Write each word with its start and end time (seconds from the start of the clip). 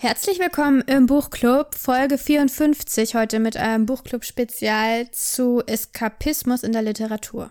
Herzlich 0.00 0.38
willkommen 0.38 0.82
im 0.82 1.06
Buchclub, 1.06 1.74
Folge 1.74 2.18
54, 2.18 3.16
heute 3.16 3.40
mit 3.40 3.56
einem 3.56 3.84
Buchclub-Spezial 3.84 5.10
zu 5.10 5.60
Eskapismus 5.66 6.62
in 6.62 6.70
der 6.70 6.82
Literatur. 6.82 7.50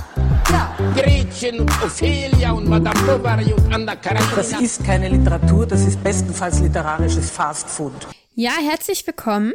Gretchen 0.95 1.61
und 1.61 1.83
Ophelia 1.83 2.51
und 2.51 2.67
Madame 2.67 2.99
Bovary 3.01 3.53
und 3.53 3.73
Anna 3.73 3.95
Karenina. 3.95 4.35
Das 4.35 4.51
ist 4.59 4.83
keine 4.83 5.07
Literatur, 5.09 5.65
das 5.65 5.85
ist 5.85 6.03
bestenfalls 6.03 6.59
literarisches 6.59 7.31
Fastfood. 7.31 7.93
Ja, 8.35 8.51
herzlich 8.61 9.05
willkommen. 9.07 9.53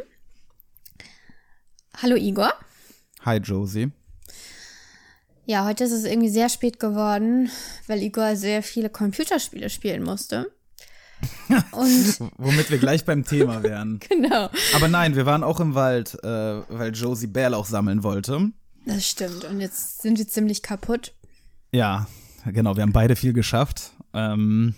Hallo 2.01 2.15
Igor. 2.15 2.51
Hi 3.25 3.37
Josie. 3.37 3.91
Ja, 5.45 5.65
heute 5.65 5.83
ist 5.83 5.91
es 5.91 6.03
irgendwie 6.03 6.29
sehr 6.29 6.49
spät 6.49 6.79
geworden, 6.79 7.49
weil 7.87 8.01
Igor 8.01 8.35
sehr 8.35 8.63
viele 8.63 8.89
Computerspiele 8.89 9.69
spielen 9.69 10.03
musste. 10.03 10.51
Und 11.71 12.19
Womit 12.37 12.69
wir 12.69 12.77
gleich 12.79 13.05
beim 13.05 13.23
Thema 13.23 13.63
wären. 13.63 13.99
genau, 14.09 14.49
Aber 14.75 14.87
nein, 14.87 15.15
wir 15.15 15.25
waren 15.25 15.43
auch 15.43 15.59
im 15.59 15.75
Wald, 15.75 16.17
äh, 16.23 16.27
weil 16.27 16.93
Josie 16.93 17.27
Bärlauch 17.27 17.65
sammeln 17.65 18.03
wollte. 18.03 18.51
Das 18.87 19.07
stimmt. 19.07 19.43
Und 19.45 19.59
jetzt 19.61 20.01
sind 20.01 20.17
wir 20.17 20.27
ziemlich 20.27 20.61
kaputt. 20.63 21.13
Ja, 21.71 22.07
genau, 22.45 22.75
wir 22.75 22.83
haben 22.83 22.93
beide 22.93 23.15
viel 23.15 23.33
geschafft. 23.33 23.91
Ähm, 24.13 24.75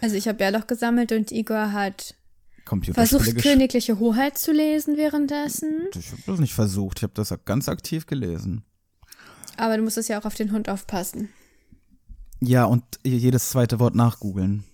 Also 0.00 0.16
ich 0.16 0.28
habe 0.28 0.38
Bärloch 0.38 0.66
gesammelt 0.66 1.12
und 1.12 1.32
Igor 1.32 1.72
hat 1.72 2.14
versucht, 2.92 3.36
Königliche 3.38 3.98
Hoheit 3.98 4.36
zu 4.38 4.52
lesen 4.52 4.96
währenddessen. 4.96 5.88
Ich 5.94 6.10
habe 6.10 6.22
das 6.26 6.40
nicht 6.40 6.54
versucht, 6.54 6.98
ich 6.98 7.02
habe 7.04 7.14
das 7.14 7.32
ganz 7.44 7.68
aktiv 7.68 8.06
gelesen. 8.06 8.64
Aber 9.56 9.76
du 9.76 9.82
musstest 9.82 10.08
ja 10.08 10.20
auch 10.20 10.24
auf 10.24 10.34
den 10.34 10.52
Hund 10.52 10.68
aufpassen. 10.68 11.30
Ja, 12.40 12.64
und 12.64 12.82
jedes 13.04 13.50
zweite 13.50 13.78
Wort 13.78 13.94
nachgoogeln. 13.94 14.64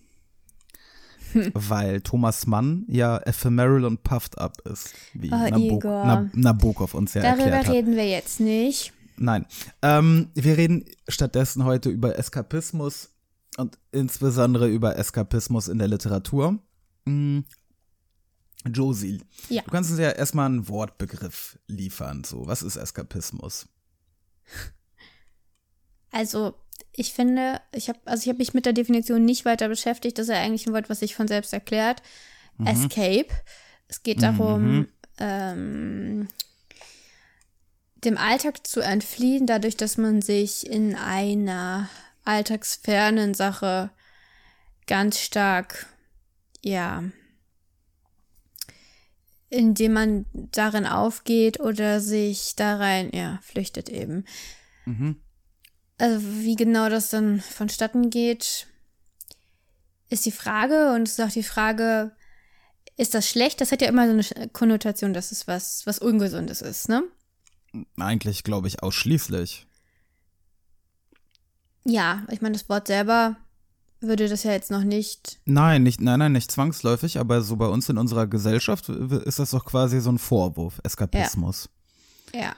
Weil 1.54 2.00
Thomas 2.02 2.46
Mann 2.46 2.84
ja 2.88 3.18
ephemeral 3.18 3.84
und 3.84 4.02
puffed 4.02 4.38
up 4.38 4.60
ist, 4.66 4.92
wie 5.14 5.30
Oh, 5.32 5.36
Nabok 5.36 5.58
Igor. 5.60 6.04
Na 6.04 6.30
Nabokov 6.34 6.94
uns 6.94 7.14
ja 7.14 7.22
Darüber 7.22 7.42
erklärt 7.44 7.66
hat. 7.66 7.74
reden 7.74 7.96
wir 7.96 8.08
jetzt 8.08 8.40
nicht. 8.40 8.92
Nein. 9.16 9.46
Ähm, 9.82 10.30
wir 10.34 10.56
reden 10.56 10.84
stattdessen 11.08 11.64
heute 11.64 11.90
über 11.90 12.18
Eskapismus 12.18 13.10
und 13.58 13.78
insbesondere 13.92 14.68
über 14.68 14.96
Eskapismus 14.98 15.68
in 15.68 15.78
der 15.78 15.88
Literatur. 15.88 16.58
Hm. 17.06 17.44
Josie, 18.64 19.20
Ja. 19.48 19.62
du 19.62 19.70
kannst 19.72 19.90
uns 19.90 19.98
ja 19.98 20.10
erstmal 20.10 20.46
einen 20.46 20.68
Wortbegriff 20.68 21.58
liefern. 21.66 22.22
So, 22.24 22.46
was 22.46 22.62
ist 22.62 22.76
Eskapismus? 22.76 23.66
Also, 26.10 26.54
ich 26.94 27.12
finde, 27.12 27.60
ich 27.72 27.88
habe 27.88 27.98
also 28.04 28.22
ich 28.22 28.28
habe 28.28 28.38
mich 28.38 28.54
mit 28.54 28.66
der 28.66 28.72
Definition 28.72 29.24
nicht 29.24 29.44
weiter 29.44 29.68
beschäftigt. 29.68 30.18
Das 30.18 30.28
ist 30.28 30.34
ja 30.34 30.40
eigentlich 30.40 30.66
ein 30.66 30.74
Wort, 30.74 30.90
was 30.90 31.00
sich 31.00 31.14
von 31.14 31.28
selbst 31.28 31.52
erklärt. 31.52 32.02
Escape. 32.64 33.28
Es 33.88 34.02
geht 34.02 34.22
darum, 34.22 34.88
ähm, 35.18 36.28
dem 38.04 38.18
Alltag 38.18 38.66
zu 38.66 38.80
entfliehen, 38.80 39.46
dadurch, 39.46 39.76
dass 39.76 39.96
man 39.96 40.22
sich 40.22 40.66
in 40.66 40.94
einer 40.94 41.88
alltagsfernen 42.24 43.34
Sache 43.34 43.90
ganz 44.86 45.20
stark, 45.20 45.86
ja, 46.62 47.04
indem 49.48 49.92
man 49.92 50.26
darin 50.32 50.86
aufgeht 50.86 51.60
oder 51.60 52.00
sich 52.00 52.56
da 52.56 52.76
rein, 52.76 53.10
ja, 53.12 53.38
flüchtet 53.42 53.88
eben. 53.88 54.24
Also 55.98 56.20
wie 56.22 56.56
genau 56.56 56.88
das 56.88 57.10
dann 57.10 57.40
vonstatten 57.40 58.10
geht, 58.10 58.66
ist 60.08 60.26
die 60.26 60.32
Frage. 60.32 60.92
Und 60.94 61.08
es 61.08 61.18
ist 61.18 61.24
auch 61.24 61.32
die 61.32 61.42
Frage, 61.42 62.12
ist 62.96 63.14
das 63.14 63.28
schlecht? 63.28 63.60
Das 63.60 63.72
hat 63.72 63.82
ja 63.82 63.88
immer 63.88 64.06
so 64.06 64.12
eine 64.12 64.48
Konnotation, 64.48 65.12
dass 65.12 65.32
es 65.32 65.46
was, 65.46 65.86
was 65.86 65.98
Ungesundes 65.98 66.60
ist, 66.60 66.88
ne? 66.88 67.02
Eigentlich 67.98 68.44
glaube 68.44 68.68
ich 68.68 68.82
ausschließlich. 68.82 69.66
Ja, 71.84 72.24
ich 72.30 72.40
meine, 72.42 72.52
das 72.52 72.68
Wort 72.68 72.86
selber 72.86 73.36
würde 74.00 74.28
das 74.28 74.42
ja 74.42 74.52
jetzt 74.52 74.70
noch 74.70 74.84
nicht. 74.84 75.40
Nein, 75.46 75.82
nicht, 75.82 76.00
nein, 76.00 76.18
nein, 76.18 76.32
nicht 76.32 76.50
zwangsläufig, 76.50 77.18
aber 77.18 77.42
so 77.42 77.56
bei 77.56 77.66
uns 77.66 77.88
in 77.88 77.98
unserer 77.98 78.26
Gesellschaft 78.26 78.88
ist 78.88 79.38
das 79.38 79.50
doch 79.50 79.64
quasi 79.64 80.00
so 80.00 80.10
ein 80.10 80.18
Vorwurf, 80.18 80.80
Eskapismus. 80.84 81.70
Ja. 82.34 82.54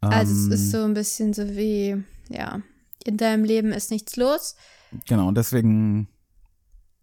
Also 0.00 0.32
Ähm, 0.32 0.52
es 0.52 0.60
ist 0.60 0.70
so 0.70 0.84
ein 0.84 0.94
bisschen 0.94 1.32
so 1.32 1.48
wie, 1.48 2.02
ja, 2.28 2.60
in 3.06 3.16
deinem 3.16 3.44
Leben 3.44 3.72
ist 3.72 3.90
nichts 3.90 4.16
los. 4.16 4.56
Genau, 5.06 5.28
und 5.28 5.36
deswegen 5.36 6.08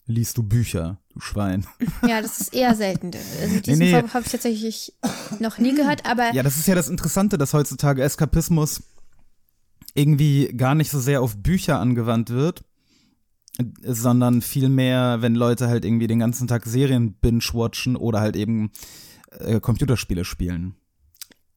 liest 0.06 0.38
du 0.38 0.44
Bücher, 0.44 0.98
du 1.14 1.20
Schwein. 1.20 1.66
Ja, 2.08 2.22
das 2.22 2.42
ist 2.42 2.54
eher 2.54 2.76
selten. 2.76 3.12
Also 3.42 3.60
diesen 3.60 3.80
nee. 3.80 3.92
Vorwurf 3.92 4.14
habe 4.14 4.26
ich 4.26 4.32
tatsächlich 4.32 4.94
noch 5.40 5.58
nie 5.60 5.76
gehört, 5.76 6.06
aber 6.06 6.34
Ja, 6.34 6.44
das 6.44 6.58
ist 6.58 6.68
ja 6.68 6.76
das 6.76 6.90
Interessante, 6.90 7.38
dass 7.38 7.54
heutzutage 7.54 8.04
Eskapismus 8.04 8.84
irgendwie 9.94 10.48
gar 10.56 10.76
nicht 10.76 10.92
so 10.92 11.00
sehr 11.00 11.22
auf 11.22 11.38
Bücher 11.38 11.80
angewandt 11.80 12.30
wird, 12.30 12.64
sondern 13.84 14.42
vielmehr, 14.42 15.18
wenn 15.22 15.36
Leute 15.36 15.68
halt 15.68 15.86
irgendwie 15.86 16.08
den 16.08 16.20
ganzen 16.20 16.48
Tag 16.48 16.66
Serien 16.66 17.14
binge-watchen 17.14 17.96
oder 17.96 18.20
halt 18.20 18.36
eben 18.36 18.72
äh, 19.32 19.60
Computerspiele 19.60 20.26
spielen. 20.26 20.76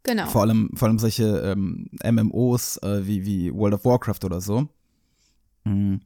Genau. 0.02 0.26
Vor 0.26 0.42
allem, 0.42 0.70
vor 0.74 0.88
allem 0.88 0.98
solche 0.98 1.24
ähm, 1.40 1.90
MMOs 2.04 2.78
äh, 2.78 3.06
wie, 3.06 3.24
wie 3.24 3.54
World 3.54 3.74
of 3.74 3.84
Warcraft 3.84 4.24
oder 4.24 4.40
so. 4.40 4.68
Mhm. 5.64 6.00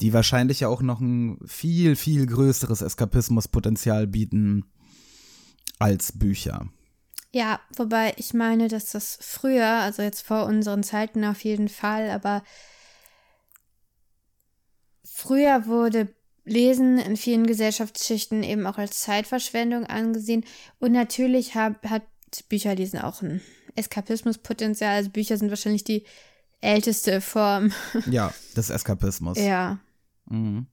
Die 0.00 0.12
wahrscheinlich 0.12 0.60
ja 0.60 0.68
auch 0.68 0.82
noch 0.82 1.00
ein 1.00 1.38
viel, 1.46 1.96
viel 1.96 2.26
größeres 2.26 2.82
Eskapismuspotenzial 2.82 4.06
bieten 4.06 4.64
als 5.78 6.12
Bücher. 6.12 6.68
Ja, 7.32 7.60
wobei 7.76 8.14
ich 8.16 8.32
meine, 8.32 8.68
dass 8.68 8.92
das 8.92 9.18
früher, 9.20 9.66
also 9.66 10.02
jetzt 10.02 10.22
vor 10.22 10.46
unseren 10.46 10.82
Zeiten 10.84 11.24
auf 11.24 11.42
jeden 11.42 11.68
Fall, 11.68 12.10
aber 12.10 12.44
früher 15.02 15.66
wurde 15.66 16.14
Lesen 16.44 16.98
in 16.98 17.16
vielen 17.16 17.46
Gesellschaftsschichten 17.46 18.42
eben 18.42 18.66
auch 18.66 18.78
als 18.78 19.00
Zeitverschwendung 19.00 19.84
angesehen. 19.84 20.44
Und 20.78 20.92
natürlich 20.92 21.54
hab, 21.54 21.84
hat 21.88 22.02
Bücherlesen 22.42 23.00
auch 23.00 23.22
ein 23.22 23.40
Eskapismuspotenzial. 23.76 24.96
Also 24.96 25.10
Bücher 25.10 25.36
sind 25.36 25.50
wahrscheinlich 25.50 25.84
die 25.84 26.04
älteste 26.60 27.20
Form. 27.20 27.72
Ja, 28.10 28.32
des 28.56 28.70
Eskapismus. 28.70 29.38
ja. 29.38 29.78
Mhm. 30.26 30.66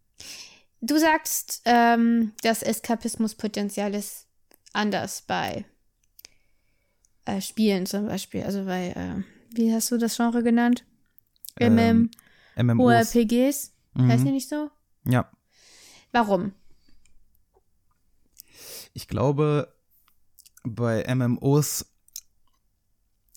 Du 0.83 0.97
sagst, 0.97 1.61
ähm, 1.66 2.31
das 2.41 2.63
Eskapismuspotenzial 2.63 3.94
ist 3.94 4.25
anders 4.73 5.21
bei 5.21 5.66
äh, 7.25 7.39
Spielen 7.39 7.85
zum 7.85 8.07
Beispiel. 8.07 8.44
Also 8.44 8.66
bei, 8.66 8.89
äh, 8.89 9.23
wie 9.53 9.71
hast 9.73 9.91
du 9.91 9.97
das 9.97 10.16
Genre 10.16 10.41
genannt? 10.41 10.85
Ähm, 11.59 12.09
MMOs. 12.55 13.13
MMORPGs? 13.13 13.73
Heißt 13.97 14.25
die 14.25 14.31
nicht 14.31 14.50
so? 14.50 14.71
Ja. 15.05 15.29
Warum? 16.11 16.53
Ich 18.94 19.07
glaube, 19.07 19.73
bei 20.63 21.03
MMOs 21.13 21.86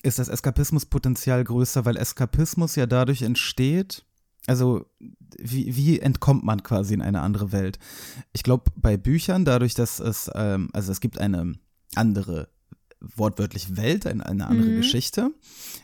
ist 0.03 0.19
das 0.19 0.29
Eskapismuspotenzial 0.29 1.43
größer, 1.45 1.85
weil 1.85 1.97
Eskapismus 1.97 2.77
ja 2.77 2.87
dadurch 2.87 3.23
entsteht. 3.23 4.05
Also, 4.47 4.85
wie, 5.39 5.75
wie 5.75 5.99
entkommt 6.01 6.45
man 6.45 6.63
quasi 6.63 6.93
in 6.93 7.01
eine 7.01 7.23
andere 7.23 7.51
Welt? 7.53 7.79
Ich 8.35 8.43
glaube, 8.43 8.71
bei 8.77 8.99
Büchern, 8.99 9.47
dadurch, 9.47 9.73
dass 9.75 10.01
es, 10.01 10.31
ähm, 10.35 10.69
also 10.75 10.93
es 10.93 11.01
gibt 11.01 11.19
eine 11.19 11.55
andere 11.95 12.51
wortwörtlich 13.17 13.77
Welt, 13.77 14.07
eine, 14.07 14.25
eine 14.25 14.47
andere 14.47 14.71
Mhm. 14.71 14.77
Geschichte. 14.77 15.31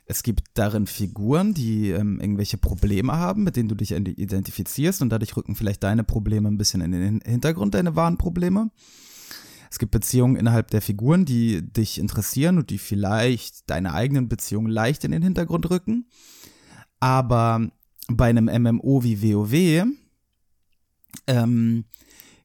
Es 0.07 0.23
gibt 0.23 0.43
darin 0.55 0.87
Figuren, 0.87 1.53
die 1.55 1.91
ähm, 1.91 2.19
irgendwelche 2.21 2.57
Probleme 2.59 3.13
haben, 3.15 3.43
mit 3.45 3.57
denen 3.57 3.69
du 3.69 3.75
dich 3.75 3.93
ide- 3.93 4.11
identifizierst 4.13 5.01
und 5.03 5.09
dadurch 5.11 5.37
rücken 5.37 5.55
vielleicht 5.55 5.83
deine 5.83 6.05
Probleme 6.05 6.49
ein 6.49 6.57
bisschen 6.59 6.81
in 6.83 6.93
den 6.93 7.21
Hintergrund, 7.25 7.75
deine 7.75 7.95
wahren 7.97 8.17
Probleme. 8.19 8.71
Es 9.71 9.79
gibt 9.79 9.93
Beziehungen 9.93 10.37
innerhalb 10.37 10.71
der 10.71 10.83
Figuren, 10.83 11.25
die 11.25 11.63
dich 11.63 11.99
interessieren 11.99 12.59
und 12.59 12.71
die 12.71 12.79
vielleicht 12.79 13.71
deine 13.71 13.95
eigenen 13.95 14.29
Beziehungen 14.29 14.71
leicht 14.71 15.05
in 15.05 15.13
den 15.13 15.23
Hintergrund 15.23 15.71
rücken. 15.71 16.09
Aber 16.99 17.71
bei 18.09 18.29
einem 18.29 18.47
MMO 18.47 19.05
wie 19.05 19.23
WoW 19.23 19.87
ähm, 21.29 21.85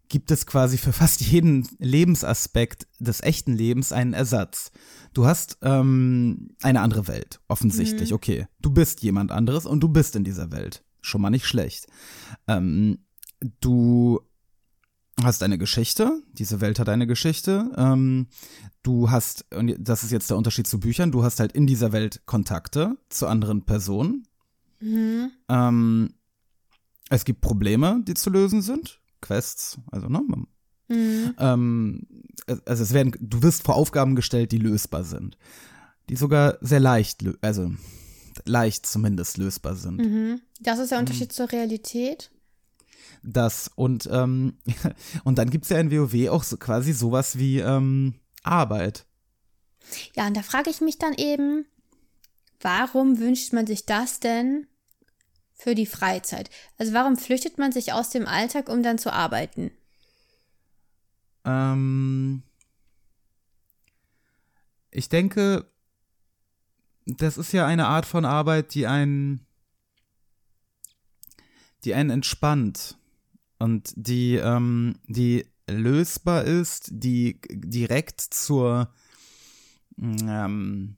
gibt 0.08 0.30
es 0.30 0.46
quasi 0.46 0.78
für 0.78 0.94
fast 0.94 1.22
jeden 1.22 1.68
Lebensaspekt 1.80 2.88
des 3.00 3.22
echten 3.22 3.54
Lebens 3.54 3.92
einen 3.92 4.14
Ersatz. 4.14 4.72
Du 5.14 5.26
hast 5.26 5.58
ähm, 5.64 6.50
eine 6.62 6.82
andere 6.82 7.08
Welt, 7.08 7.40
offensichtlich. 7.48 8.12
Mhm. 8.12 8.16
Okay, 8.16 8.48
du 8.62 8.70
bist 8.70 9.02
jemand 9.02 9.32
anderes 9.32 9.66
und 9.66 9.80
du 9.82 9.90
bist 9.90 10.16
in 10.16 10.24
dieser 10.24 10.52
Welt. 10.52 10.84
Schon 11.02 11.22
mal 11.22 11.32
nicht 11.32 11.48
schlecht. 11.48 11.88
Ähm, 12.48 13.00
du 13.62 14.22
hast 15.24 15.44
eine 15.44 15.58
Geschichte, 15.58 16.22
diese 16.34 16.62
Welt 16.62 16.80
hat 16.80 16.90
eine 16.90 17.08
Geschichte. 17.08 17.72
Ähm, 17.78 18.28
du 18.84 19.10
hast, 19.12 19.46
und 19.54 19.76
das 19.80 20.04
ist 20.04 20.12
jetzt 20.12 20.30
der 20.30 20.38
Unterschied 20.38 20.68
zu 20.68 20.80
Büchern, 20.80 21.12
du 21.12 21.24
hast 21.24 21.40
halt 21.40 21.54
in 21.54 21.68
dieser 21.68 21.92
Welt 21.92 22.22
Kontakte 22.26 22.98
zu 23.10 23.28
anderen 23.28 23.64
Personen. 23.64 24.28
Mhm. 24.82 25.32
Ähm, 25.48 26.14
es 27.10 27.24
gibt 27.24 27.42
Probleme, 27.42 28.02
die 28.06 28.14
zu 28.14 28.30
lösen 28.30 28.62
sind. 28.62 29.00
Quests, 29.22 29.78
also 29.92 30.10
ne? 30.10 30.22
Mhm. 30.88 31.34
Ähm, 31.38 32.08
also 32.66 32.84
es 32.84 32.94
werden, 32.94 33.16
du 33.20 33.42
wirst 33.42 33.64
vor 33.64 33.76
Aufgaben 33.76 34.16
gestellt, 34.16 34.52
die 34.52 34.58
lösbar 34.58 35.04
sind. 35.04 35.38
Die 36.10 36.16
sogar 36.16 36.58
sehr 36.62 36.80
leicht, 36.80 37.24
also 37.42 37.72
leicht 38.44 38.86
zumindest 38.86 39.38
lösbar 39.38 39.76
sind. 39.76 39.98
Mhm. 39.98 40.42
Das 40.60 40.80
ist 40.80 40.92
der 40.92 41.00
Unterschied 41.00 41.32
zur 41.32 41.52
Realität. 41.52 42.32
Das 43.24 43.72
und, 43.76 44.10
ähm, 44.12 44.58
und 45.24 45.38
dann 45.38 45.50
gibt's 45.50 45.70
ja 45.70 45.80
in 45.80 45.92
WoW 45.92 46.30
auch 46.30 46.44
so, 46.44 46.58
quasi 46.58 46.94
sowas 46.94 47.38
wie 47.38 47.60
ähm, 47.60 48.16
Arbeit. 48.44 49.06
Ja, 50.16 50.28
und 50.28 50.36
da 50.36 50.42
frage 50.42 50.70
ich 50.70 50.82
mich 50.82 50.98
dann 50.98 51.14
eben, 51.14 51.66
warum 52.62 53.20
wünscht 53.20 53.54
man 53.54 53.68
sich 53.68 53.86
das 53.86 54.20
denn 54.20 54.68
für 55.54 55.76
die 55.76 55.86
Freizeit? 55.86 56.50
Also 56.78 56.94
warum 56.94 57.18
flüchtet 57.18 57.58
man 57.58 57.72
sich 57.72 57.94
aus 57.94 58.10
dem 58.10 58.28
Alltag, 58.28 58.70
um 58.70 58.84
dann 58.84 58.98
zu 58.98 59.12
arbeiten? 59.14 59.72
Ähm, 61.46 62.44
ich 64.92 65.10
denke, 65.10 65.70
das 67.06 67.38
ist 67.38 67.52
ja 67.52 67.66
eine 67.66 67.88
Art 67.88 68.06
von 68.06 68.26
Arbeit, 68.26 68.74
die 68.74 68.88
einen, 68.88 69.46
die 71.84 71.94
einen 71.94 72.10
entspannt 72.10 72.98
und 73.60 73.94
die, 73.96 74.36
ähm, 74.36 74.96
die 75.08 75.46
lösbar 75.68 76.44
ist, 76.44 76.90
die 76.92 77.40
direkt 77.50 78.22
zur 78.22 78.94
ähm, 80.00 80.98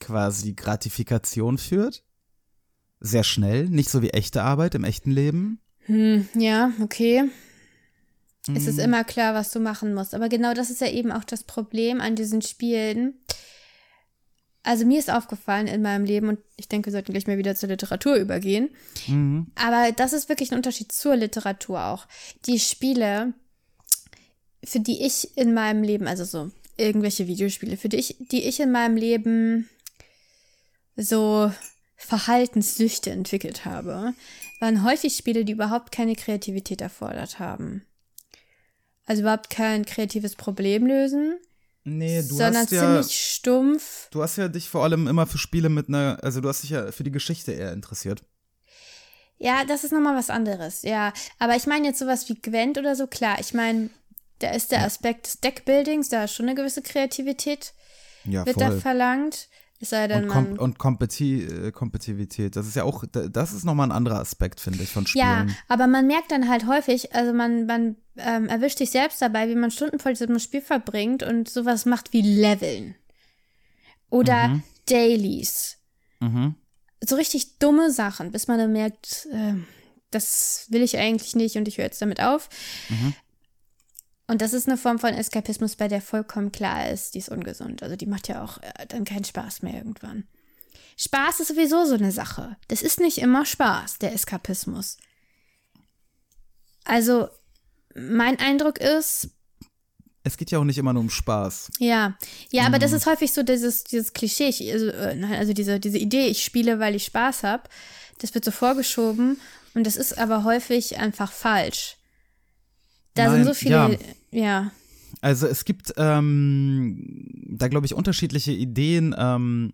quasi 0.00 0.54
Gratifikation 0.54 1.58
führt. 1.58 2.04
Sehr 3.00 3.24
schnell, 3.24 3.68
nicht 3.68 3.90
so 3.90 4.02
wie 4.02 4.10
echte 4.10 4.42
Arbeit 4.42 4.74
im 4.74 4.84
echten 4.84 5.10
Leben. 5.10 5.60
Hm, 5.86 6.28
ja, 6.34 6.72
okay. 6.80 7.24
Es 8.48 8.62
Mhm. 8.62 8.68
ist 8.68 8.78
immer 8.78 9.04
klar, 9.04 9.34
was 9.34 9.50
du 9.50 9.60
machen 9.60 9.92
musst. 9.92 10.14
Aber 10.14 10.28
genau 10.28 10.54
das 10.54 10.70
ist 10.70 10.80
ja 10.80 10.88
eben 10.88 11.10
auch 11.10 11.24
das 11.24 11.44
Problem 11.44 12.00
an 12.00 12.14
diesen 12.14 12.42
Spielen. 12.42 13.14
Also 14.66 14.84
mir 14.84 14.98
ist 14.98 15.12
aufgefallen 15.12 15.68
in 15.68 15.80
meinem 15.80 16.04
Leben, 16.04 16.28
und 16.28 16.40
ich 16.56 16.66
denke, 16.66 16.86
wir 16.86 16.92
sollten 16.92 17.12
gleich 17.12 17.28
mal 17.28 17.38
wieder 17.38 17.54
zur 17.54 17.68
Literatur 17.68 18.16
übergehen. 18.16 18.70
Mhm. 19.06 19.46
Aber 19.54 19.92
das 19.92 20.12
ist 20.12 20.28
wirklich 20.28 20.50
ein 20.50 20.56
Unterschied 20.56 20.90
zur 20.90 21.14
Literatur 21.14 21.84
auch. 21.84 22.08
Die 22.46 22.58
Spiele, 22.58 23.32
für 24.64 24.80
die 24.80 25.06
ich 25.06 25.36
in 25.36 25.54
meinem 25.54 25.84
Leben, 25.84 26.08
also 26.08 26.24
so 26.24 26.50
irgendwelche 26.76 27.28
Videospiele, 27.28 27.76
für 27.76 27.88
die 27.88 27.98
ich, 27.98 28.16
die 28.18 28.42
ich 28.42 28.58
in 28.58 28.72
meinem 28.72 28.96
Leben 28.96 29.68
so 30.96 31.52
Verhaltenssüchte 31.94 33.12
entwickelt 33.12 33.66
habe, 33.66 34.14
waren 34.58 34.82
häufig 34.82 35.16
Spiele, 35.16 35.44
die 35.44 35.52
überhaupt 35.52 35.92
keine 35.92 36.16
Kreativität 36.16 36.80
erfordert 36.80 37.38
haben. 37.38 37.86
Also 39.04 39.22
überhaupt 39.22 39.48
kein 39.48 39.84
kreatives 39.84 40.34
Problem 40.34 40.86
lösen, 40.86 41.38
Nee, 41.88 42.22
du 42.22 42.34
sondern 42.34 42.64
hast 42.64 42.72
ja, 42.72 42.80
ziemlich 42.80 43.16
stumpf. 43.16 44.08
du 44.10 44.20
hast 44.20 44.36
ja 44.36 44.48
dich 44.48 44.68
vor 44.68 44.82
allem 44.82 45.06
immer 45.06 45.24
für 45.24 45.38
Spiele 45.38 45.68
mit 45.68 45.86
einer, 45.88 46.18
also 46.20 46.40
du 46.40 46.48
hast 46.48 46.64
dich 46.64 46.70
ja 46.70 46.90
für 46.90 47.04
die 47.04 47.12
Geschichte 47.12 47.52
eher 47.52 47.72
interessiert. 47.72 48.24
Ja, 49.38 49.64
das 49.64 49.84
ist 49.84 49.92
nochmal 49.92 50.16
was 50.16 50.28
anderes, 50.28 50.82
ja. 50.82 51.12
Aber 51.38 51.54
ich 51.54 51.66
meine 51.68 51.86
jetzt 51.86 52.00
sowas 52.00 52.28
wie 52.28 52.34
Gwent 52.34 52.76
oder 52.76 52.96
so, 52.96 53.06
klar. 53.06 53.38
Ich 53.38 53.54
meine, 53.54 53.90
da 54.40 54.50
ist 54.50 54.72
der 54.72 54.82
Aspekt 54.82 55.26
des 55.26 55.40
Deckbuildings, 55.40 56.08
da 56.08 56.24
ist 56.24 56.34
schon 56.34 56.46
eine 56.46 56.56
gewisse 56.56 56.82
Kreativität, 56.82 57.72
Ja, 58.24 58.44
wird 58.44 58.60
da 58.60 58.72
verlangt. 58.72 59.48
Es 59.78 59.90
sei 59.90 60.08
denn, 60.08 60.24
Und, 60.24 60.28
Kom 60.28 60.52
und 60.58 60.78
Kompeti 60.78 61.42
äh, 61.44 61.70
Kompetitivität, 61.70 62.56
das 62.56 62.66
ist 62.66 62.76
ja 62.76 62.84
auch, 62.84 63.04
da- 63.12 63.28
das 63.28 63.52
ist 63.52 63.64
nochmal 63.64 63.88
ein 63.88 63.92
anderer 63.92 64.18
Aspekt, 64.20 64.58
finde 64.60 64.82
ich, 64.82 64.88
von 64.90 65.04
Ja, 65.14 65.40
Spielen. 65.42 65.56
aber 65.68 65.86
man 65.86 66.06
merkt 66.06 66.30
dann 66.32 66.48
halt 66.48 66.66
häufig, 66.66 67.14
also 67.14 67.34
man, 67.34 67.66
man 67.66 67.96
ähm, 68.16 68.48
erwischt 68.48 68.78
sich 68.78 68.90
selbst 68.90 69.20
dabei, 69.20 69.48
wie 69.50 69.54
man 69.54 69.70
Stunden 69.70 69.98
vor 69.98 70.12
diesem 70.12 70.38
Spiel 70.38 70.62
verbringt 70.62 71.22
und 71.22 71.48
sowas 71.50 71.84
macht 71.84 72.12
wie 72.14 72.22
Leveln. 72.22 72.94
Oder 74.08 74.60
Dailies. 74.86 75.76
Mhm. 76.20 76.54
So 77.04 77.16
richtig 77.16 77.58
dumme 77.58 77.90
Sachen, 77.90 78.32
bis 78.32 78.48
man 78.48 78.58
dann 78.58 78.72
merkt, 78.72 79.28
äh, 79.32 79.54
das 80.10 80.66
will 80.70 80.82
ich 80.82 80.96
eigentlich 80.96 81.34
nicht 81.34 81.56
und 81.56 81.68
ich 81.68 81.76
höre 81.78 81.84
jetzt 81.84 82.00
damit 82.00 82.22
auf. 82.22 82.48
Und 84.28 84.42
das 84.42 84.52
ist 84.52 84.66
eine 84.68 84.76
Form 84.76 84.98
von 84.98 85.14
Eskapismus, 85.14 85.76
bei 85.76 85.88
der 85.88 86.00
vollkommen 86.02 86.50
klar 86.50 86.90
ist, 86.90 87.14
die 87.14 87.18
ist 87.18 87.28
ungesund. 87.28 87.82
Also 87.82 87.94
die 87.96 88.06
macht 88.06 88.28
ja 88.28 88.42
auch 88.42 88.58
äh, 88.58 88.86
dann 88.88 89.04
keinen 89.04 89.24
Spaß 89.24 89.62
mehr 89.62 89.74
irgendwann. 89.74 90.24
Spaß 90.96 91.40
ist 91.40 91.48
sowieso 91.48 91.84
so 91.84 91.94
eine 91.94 92.10
Sache. 92.10 92.56
Das 92.68 92.82
ist 92.82 93.00
nicht 93.00 93.18
immer 93.18 93.44
Spaß, 93.44 93.98
der 93.98 94.12
Eskapismus. 94.14 94.96
Also, 96.84 97.28
mein 97.94 98.38
Eindruck 98.38 98.78
ist, 98.78 99.28
Es 100.24 100.36
geht 100.36 100.50
ja 100.50 100.58
auch 100.58 100.64
nicht 100.64 100.78
immer 100.78 100.92
nur 100.92 101.02
um 101.02 101.10
Spaß. 101.10 101.70
ja, 101.78 102.16
ja, 102.50 102.64
aber 102.64 102.78
das 102.78 102.92
ist 102.92 103.06
häufig 103.06 103.32
so 103.32 103.42
dieses, 103.42 103.84
dieses 103.84 104.12
Klischee, 104.12 104.48
ich, 104.48 104.72
also, 104.72 104.90
also 104.90 105.52
diese, 105.52 105.78
diese 105.80 105.98
Idee, 105.98 106.26
ich 106.26 106.42
spiele, 106.42 106.78
weil 106.78 106.94
ich 106.94 107.04
Spaß 107.04 107.42
habe, 107.42 107.64
das 108.18 108.34
wird 108.34 108.44
so 108.44 108.50
vorgeschoben 108.50 109.40
und 109.74 109.84
das 109.84 109.96
ist 109.96 110.16
aber 110.18 110.44
häufig 110.44 110.98
einfach 110.98 111.30
falsch. 111.30 111.95
Da 113.16 113.24
Nein, 113.26 113.34
sind 113.42 113.44
so 113.46 113.54
viele, 113.54 113.74
ja. 113.74 113.90
ja. 114.30 114.70
Also 115.22 115.46
es 115.46 115.64
gibt 115.64 115.94
ähm, 115.96 117.28
da, 117.48 117.68
glaube 117.68 117.86
ich, 117.86 117.94
unterschiedliche 117.94 118.52
Ideen. 118.52 119.14
Ähm, 119.18 119.72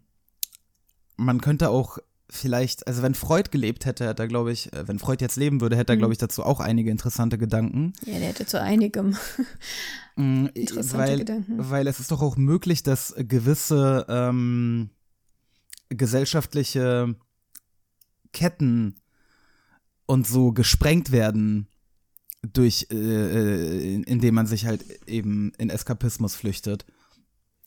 man 1.17 1.41
könnte 1.41 1.69
auch 1.71 1.99
vielleicht, 2.31 2.87
also 2.87 3.03
wenn 3.03 3.15
Freud 3.15 3.51
gelebt 3.51 3.85
hätte, 3.85 4.07
hätte 4.09 4.23
er, 4.23 4.29
glaube 4.29 4.53
ich, 4.53 4.73
äh, 4.73 4.89
wenn 4.89 4.99
Freud 4.99 5.23
jetzt 5.23 5.37
leben 5.37 5.61
würde, 5.61 5.77
Mhm. 5.77 5.81
hätte 5.81 5.93
er, 5.93 5.97
glaube 5.99 6.13
ich, 6.15 6.19
dazu 6.19 6.45
auch 6.45 6.61
einige 6.61 6.91
interessante 6.91 7.37
Gedanken. 7.37 7.93
Ja, 8.07 8.19
der 8.19 8.29
hätte 8.29 8.47
zu 8.47 8.61
einigem. 8.61 9.17
Mm, 10.15 10.49
Interessante 10.53 10.99
weil, 10.99 11.19
Gedanken. 11.21 11.55
weil 11.71 11.87
es 11.87 11.99
ist 11.99 12.11
doch 12.11 12.21
auch 12.21 12.37
möglich, 12.37 12.83
dass 12.83 13.15
gewisse 13.17 14.05
ähm, 14.11 14.91
gesellschaftliche 15.89 17.15
Ketten 18.35 18.97
und 20.05 20.27
so 20.27 20.53
gesprengt 20.53 21.11
werden 21.13 21.67
durch, 22.43 22.89
äh, 22.91 22.97
äh, 22.97 23.95
in- 23.95 24.05
indem 24.05 24.35
man 24.35 24.47
sich 24.47 24.67
halt 24.67 24.85
eben 25.07 25.53
in 25.59 25.71
Eskapismus 25.71 26.35
flüchtet. 26.35 26.85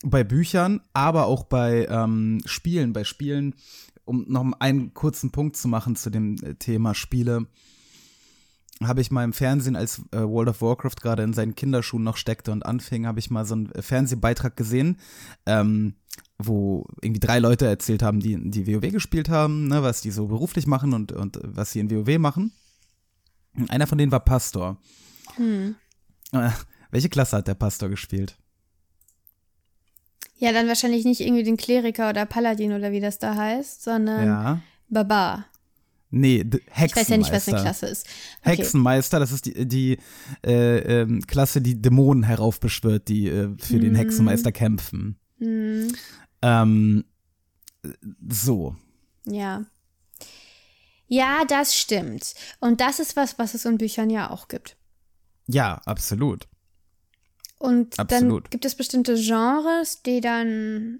Bei 0.03 0.24
Büchern, 0.24 0.82
aber 0.94 1.25
auch 1.25 1.44
bei 1.46 1.88
ähm, 1.89 2.41
Spielen. 2.46 2.94
Bei 2.94 3.03
Spielen, 3.03 3.55
um 4.03 4.25
noch 4.27 4.46
einen 4.60 4.94
kurzen 4.94 5.32
Punkt 5.32 5.55
zu 5.55 5.67
machen 5.67 5.96
zu 5.96 6.10
dem 6.10 6.36
äh, 6.44 6.55
Thema 6.55 6.94
Spiele, 6.94 7.48
habe 8.84 9.00
ich 9.00 9.10
mal 9.10 9.24
im 9.24 9.32
Fernsehen, 9.32 9.77
als 9.77 10.01
äh, 10.12 10.20
World 10.20 10.50
of 10.50 10.62
Warcraft 10.62 10.98
gerade 11.01 11.24
in 11.24 11.32
seinen 11.32 11.55
Kinderschuhen 11.55 12.03
noch 12.03 12.17
steckte 12.17 12.51
und 12.51 12.65
anfing, 12.65 13.08
habe 13.08 13.20
ich 13.20 13.32
mal 13.32 13.46
so 13.46 13.55
einen 13.55 13.72
äh, 13.72 13.82
Fernsehbeitrag 13.82 14.58
gesehen, 14.58 14.98
ähm, 15.46 15.96
wo 16.38 16.86
irgendwie 17.01 17.22
drei 17.22 17.39
Leute 17.39 17.65
erzählt 17.65 18.03
haben, 18.03 18.20
die, 18.20 18.38
die 18.51 18.67
WoW 18.67 18.91
gespielt 18.91 19.29
haben, 19.29 19.70
ne, 19.70 19.82
was 19.82 20.01
die 20.01 20.12
so 20.12 20.27
beruflich 20.27 20.67
machen 20.67 20.94
und, 20.94 21.13
und 21.13 21.39
was 21.41 21.72
sie 21.72 21.79
in 21.79 21.89
WoW 21.89 22.17
machen. 22.20 22.51
Einer 23.69 23.88
von 23.88 23.97
denen 23.97 24.12
war 24.12 24.19
Pastor. 24.19 24.77
Äh, 25.39 26.50
welche 26.91 27.09
Klasse 27.09 27.38
hat 27.38 27.47
der 27.47 27.55
Pastor 27.55 27.89
gespielt? 27.89 28.38
Ja, 30.38 30.51
dann 30.51 30.67
wahrscheinlich 30.67 31.05
nicht 31.05 31.21
irgendwie 31.21 31.43
den 31.43 31.57
Kleriker 31.57 32.09
oder 32.09 32.25
Paladin 32.25 32.74
oder 32.74 32.91
wie 32.91 33.00
das 33.00 33.19
da 33.19 33.35
heißt, 33.35 33.83
sondern 33.83 34.25
ja. 34.25 34.62
Barbar. 34.89 35.45
Nee, 36.12 36.45
Hexenmeister. 36.69 36.85
Ich 36.85 36.95
weiß 36.95 37.07
ja 37.09 37.17
nicht, 37.17 37.31
was 37.31 37.47
eine 37.50 37.62
Klasse 37.62 37.85
ist. 37.88 38.07
Okay. 38.41 38.57
Hexenmeister, 38.57 39.19
das 39.19 39.31
ist 39.31 39.45
die, 39.45 39.67
die 39.67 39.97
äh, 40.45 41.01
ähm, 41.01 41.21
Klasse, 41.25 41.62
die 41.62 41.81
Dämonen 41.81 42.24
heraufbeschwört, 42.24 43.07
die 43.07 43.27
äh, 43.27 43.50
für 43.57 43.79
den 43.79 43.95
Hexenmeister 43.95 44.51
kämpfen. 44.51 45.17
Hm, 45.39 45.93
Ähm, 46.41 47.05
so. 48.29 48.75
ja. 49.25 49.65
Ja, 51.07 51.45
das 51.45 51.75
stimmt. 51.75 52.33
Und 52.59 52.81
das 52.81 53.00
ist 53.00 53.15
was, 53.15 53.38
was 53.38 53.53
es 53.53 53.65
in 53.65 53.77
Büchern 53.77 54.09
ja 54.09 54.29
auch 54.31 54.47
gibt. 54.47 54.75
Ja, 55.47 55.81
absolut. 55.85 56.47
Und 57.57 57.97
Absolut. 58.00 58.43
dann 58.45 58.50
gibt 58.50 58.65
es 58.65 58.75
bestimmte 58.75 59.15
Genres, 59.15 60.01
die 60.03 60.21
dann. 60.21 61.00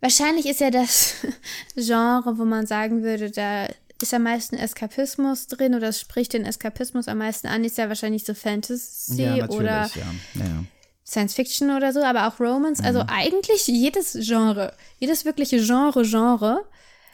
Wahrscheinlich 0.00 0.46
ist 0.46 0.60
ja 0.60 0.70
das 0.70 1.14
Genre, 1.76 2.38
wo 2.38 2.44
man 2.44 2.66
sagen 2.66 3.02
würde, 3.02 3.30
da 3.30 3.66
ist 4.02 4.12
am 4.12 4.24
meisten 4.24 4.56
Eskapismus 4.56 5.46
drin 5.46 5.74
oder 5.74 5.88
es 5.88 6.00
spricht 6.00 6.32
den 6.32 6.44
Eskapismus 6.44 7.08
am 7.08 7.18
meisten 7.18 7.46
an, 7.46 7.64
ist 7.64 7.78
ja 7.78 7.88
wahrscheinlich 7.88 8.24
so 8.24 8.34
Fantasy 8.34 9.22
ja, 9.22 9.48
oder 9.48 9.88
ja. 9.94 10.12
ja. 10.34 10.64
Science 11.06 11.34
Fiction 11.34 11.70
oder 11.70 11.92
so, 11.92 12.02
aber 12.02 12.26
auch 12.26 12.40
Romance. 12.40 12.82
Also 12.82 13.00
Mhm. 13.00 13.08
eigentlich 13.08 13.66
jedes 13.66 14.18
Genre, 14.20 14.74
jedes 14.98 15.24
wirkliche 15.24 15.58
Genre, 15.64 16.02
Genre. 16.02 16.64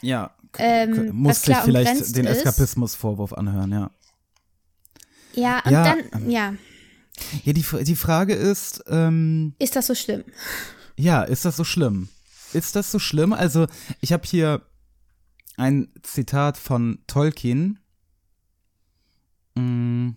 Ja, 0.01 0.33
Ähm, 0.57 1.09
muss 1.13 1.43
sich 1.43 1.55
vielleicht 1.57 2.15
den. 2.15 2.25
Eskapismus-Vorwurf 2.25 3.33
anhören, 3.33 3.71
ja. 3.71 3.91
Ja, 5.33 5.59
und 5.63 5.71
Ja, 5.71 5.83
dann, 5.83 6.29
ja, 6.29 6.53
Ja, 7.43 7.53
die, 7.53 7.65
die 7.83 7.95
Frage 7.95 8.33
ist, 8.33 8.83
ähm, 8.87 9.53
ist 9.59 9.75
das 9.75 9.87
so 9.87 9.95
schlimm? 9.95 10.23
ja, 10.97 11.23
ist 11.23 11.45
das 11.45 11.55
so 11.57 11.63
schlimm? 11.63 12.09
Ist 12.53 12.75
das 12.75 12.91
so 12.91 12.99
schlimm? 12.99 13.31
Also, 13.33 13.67
ich 14.01 14.11
habe 14.11 14.23
hier 14.25 14.61
ein 15.57 15.89
Zitat 16.03 16.57
von 16.57 16.99
Tolkien. 17.07 17.79
Mm. 19.55 20.11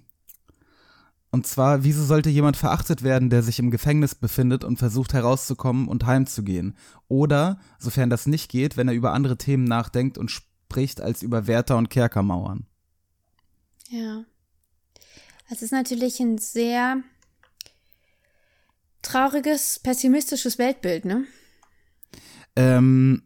Und 1.34 1.48
zwar, 1.48 1.82
wieso 1.82 2.04
sollte 2.04 2.30
jemand 2.30 2.56
verachtet 2.56 3.02
werden, 3.02 3.28
der 3.28 3.42
sich 3.42 3.58
im 3.58 3.72
Gefängnis 3.72 4.14
befindet 4.14 4.62
und 4.62 4.76
versucht 4.76 5.14
herauszukommen 5.14 5.88
und 5.88 6.06
heimzugehen? 6.06 6.76
Oder, 7.08 7.58
sofern 7.76 8.08
das 8.08 8.26
nicht 8.26 8.48
geht, 8.48 8.76
wenn 8.76 8.86
er 8.86 8.94
über 8.94 9.12
andere 9.12 9.36
Themen 9.36 9.64
nachdenkt 9.64 10.16
und 10.16 10.30
spricht 10.30 11.00
als 11.00 11.24
über 11.24 11.48
Wärter 11.48 11.76
und 11.76 11.90
Kerkermauern. 11.90 12.68
Ja. 13.88 14.24
Es 15.50 15.60
ist 15.60 15.72
natürlich 15.72 16.20
ein 16.20 16.38
sehr 16.38 17.02
trauriges, 19.02 19.80
pessimistisches 19.80 20.56
Weltbild, 20.58 21.04
ne? 21.04 21.24
Ähm, 22.54 23.24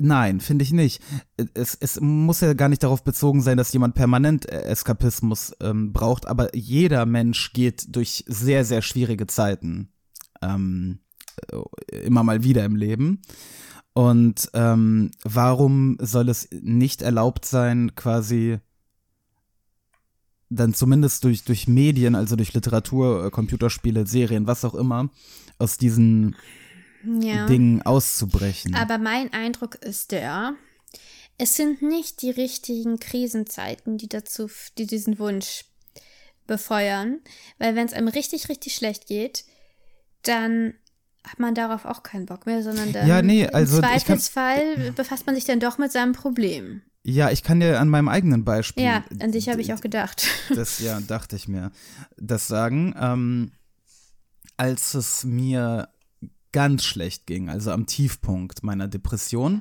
nein, 0.00 0.40
finde 0.40 0.62
ich 0.62 0.72
nicht. 0.72 1.02
Es, 1.54 1.74
es 1.74 2.00
muss 2.00 2.40
ja 2.40 2.54
gar 2.54 2.68
nicht 2.68 2.82
darauf 2.82 3.04
bezogen 3.04 3.42
sein, 3.42 3.56
dass 3.56 3.72
jemand 3.72 3.94
permanent 3.94 4.48
äh, 4.48 4.62
Eskapismus 4.62 5.54
ähm, 5.60 5.92
braucht, 5.92 6.26
aber 6.26 6.54
jeder 6.54 7.06
Mensch 7.06 7.52
geht 7.52 7.94
durch 7.94 8.24
sehr, 8.26 8.64
sehr 8.64 8.82
schwierige 8.82 9.26
Zeiten 9.26 9.88
ähm, 10.42 11.00
äh, 11.50 11.96
immer 11.98 12.22
mal 12.22 12.44
wieder 12.44 12.64
im 12.64 12.76
Leben. 12.76 13.22
Und 13.92 14.50
ähm, 14.52 15.10
warum 15.24 15.96
soll 16.00 16.28
es 16.28 16.48
nicht 16.52 17.00
erlaubt 17.00 17.46
sein, 17.46 17.94
quasi 17.94 18.58
dann 20.48 20.74
zumindest 20.74 21.24
durch, 21.24 21.44
durch 21.44 21.66
Medien, 21.66 22.14
also 22.14 22.36
durch 22.36 22.52
Literatur, 22.52 23.26
äh, 23.26 23.30
Computerspiele, 23.30 24.06
Serien, 24.06 24.46
was 24.46 24.64
auch 24.64 24.74
immer, 24.74 25.10
aus 25.58 25.78
diesen 25.78 26.36
Ja. 27.04 27.46
Dingen 27.46 27.82
auszubrechen? 27.82 28.74
Aber 28.74 28.98
mein 28.98 29.32
Eindruck 29.32 29.76
ist 29.76 30.12
der, 30.12 30.54
es 31.38 31.56
sind 31.56 31.82
nicht 31.82 32.22
die 32.22 32.30
richtigen 32.30 32.98
Krisenzeiten, 32.98 33.98
die 33.98 34.08
dazu, 34.08 34.48
die 34.78 34.86
diesen 34.86 35.18
Wunsch 35.18 35.64
befeuern, 36.46 37.18
weil 37.58 37.74
wenn 37.74 37.86
es 37.86 37.92
einem 37.92 38.08
richtig, 38.08 38.48
richtig 38.48 38.74
schlecht 38.74 39.06
geht, 39.06 39.44
dann 40.22 40.74
hat 41.26 41.40
man 41.40 41.54
darauf 41.54 41.84
auch 41.84 42.02
keinen 42.04 42.26
Bock 42.26 42.46
mehr, 42.46 42.62
sondern 42.62 42.92
dann 42.92 43.08
Ja, 43.08 43.20
nee, 43.20 43.46
also 43.48 43.78
im 43.78 43.84
ich 43.84 43.90
kann- 44.04 44.18
Zweifelsfall 44.20 44.92
befasst 44.92 45.26
man 45.26 45.34
sich 45.34 45.44
dann 45.44 45.58
doch 45.60 45.76
mit 45.78 45.90
seinem 45.90 46.12
Problem. 46.12 46.82
Ja, 47.02 47.30
ich 47.30 47.42
kann 47.42 47.60
dir 47.60 47.80
an 47.80 47.88
meinem 47.88 48.08
eigenen 48.08 48.44
Beispiel. 48.44 48.84
Ja, 48.84 49.04
an 49.20 49.30
dich 49.32 49.48
habe 49.48 49.60
ich 49.60 49.72
auch 49.74 49.80
gedacht. 49.80 50.26
Das, 50.54 50.78
ja, 50.78 51.00
dachte 51.00 51.36
ich 51.36 51.46
mir. 51.48 51.70
Das 52.16 52.46
sagen, 52.48 52.94
ähm, 52.98 53.52
als 54.56 54.94
es 54.94 55.24
mir 55.24 55.88
ganz 56.56 56.84
schlecht 56.84 57.26
ging, 57.26 57.50
also 57.50 57.70
am 57.70 57.84
Tiefpunkt 57.84 58.62
meiner 58.62 58.88
Depression, 58.88 59.60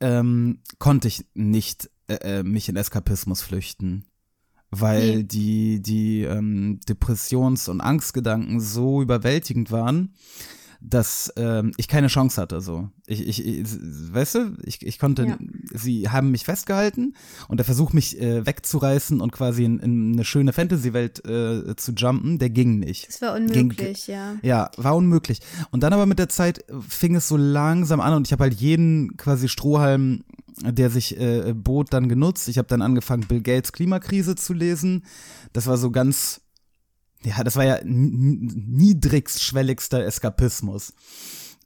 ähm, 0.00 0.60
konnte 0.78 1.06
ich 1.06 1.26
nicht 1.34 1.90
äh, 2.08 2.38
äh, 2.38 2.42
mich 2.42 2.70
in 2.70 2.76
Eskapismus 2.76 3.42
flüchten. 3.42 4.06
Weil 4.70 5.16
Nee. 5.18 5.22
die, 5.24 5.82
die 5.82 6.22
ähm, 6.22 6.80
Depressions- 6.88 7.68
und 7.68 7.82
Angstgedanken 7.82 8.58
so 8.58 9.02
überwältigend 9.02 9.70
waren, 9.70 10.14
dass 10.88 11.32
ähm, 11.36 11.72
ich 11.76 11.88
keine 11.88 12.06
Chance 12.06 12.40
hatte. 12.40 12.60
So, 12.60 12.88
ich, 13.06 13.26
ich, 13.26 13.44
ich 13.44 13.64
weißt 14.12 14.34
du, 14.36 14.56
ich, 14.64 14.86
ich 14.86 14.98
konnte, 14.98 15.24
Ja. 15.26 15.38
sie 15.74 16.08
haben 16.10 16.30
mich 16.30 16.44
festgehalten 16.44 17.14
und 17.48 17.56
der 17.58 17.64
Versuch, 17.64 17.92
mich 17.92 18.20
äh, 18.20 18.46
wegzureißen 18.46 19.20
und 19.20 19.32
quasi 19.32 19.64
in, 19.64 19.80
in 19.80 20.12
eine 20.12 20.24
schöne 20.24 20.52
Fantasy-Welt 20.52 21.24
äh, 21.26 21.74
zu 21.76 21.92
jumpen, 21.92 22.38
der 22.38 22.50
ging 22.50 22.78
nicht. 22.78 23.08
Das 23.08 23.20
war 23.20 23.38
Ging- 23.40 23.62
unmöglich, 23.70 24.06
ja. 24.06 24.36
Ja, 24.42 24.70
war 24.76 24.94
unmöglich. 24.94 25.40
Und 25.72 25.82
dann 25.82 25.92
aber 25.92 26.06
mit 26.06 26.18
der 26.20 26.28
Zeit 26.28 26.64
fing 26.88 27.16
es 27.16 27.26
so 27.26 27.36
langsam 27.36 28.00
an 28.00 28.14
und 28.14 28.26
ich 28.28 28.32
habe 28.32 28.44
halt 28.44 28.54
jeden 28.54 29.16
quasi 29.16 29.48
Strohhalm, 29.48 30.22
der 30.62 30.88
sich 30.90 31.18
äh, 31.20 31.52
bot, 31.52 31.92
dann 31.92 32.08
genutzt. 32.08 32.48
Ich 32.48 32.58
habe 32.58 32.68
dann 32.68 32.80
angefangen, 32.80 33.24
Bill 33.26 33.42
Gates 33.42 33.72
Klimakrise 33.72 34.36
zu 34.36 34.52
lesen. 34.54 35.04
Das 35.52 35.66
war 35.66 35.76
so 35.76 35.90
ganz, 35.90 36.40
ja, 37.26 37.42
das 37.44 37.56
war 37.56 37.64
ja 37.64 37.76
n- 37.76 38.40
n- 38.40 38.64
niedrigstschwelligster 38.68 40.04
Eskapismus. 40.04 40.92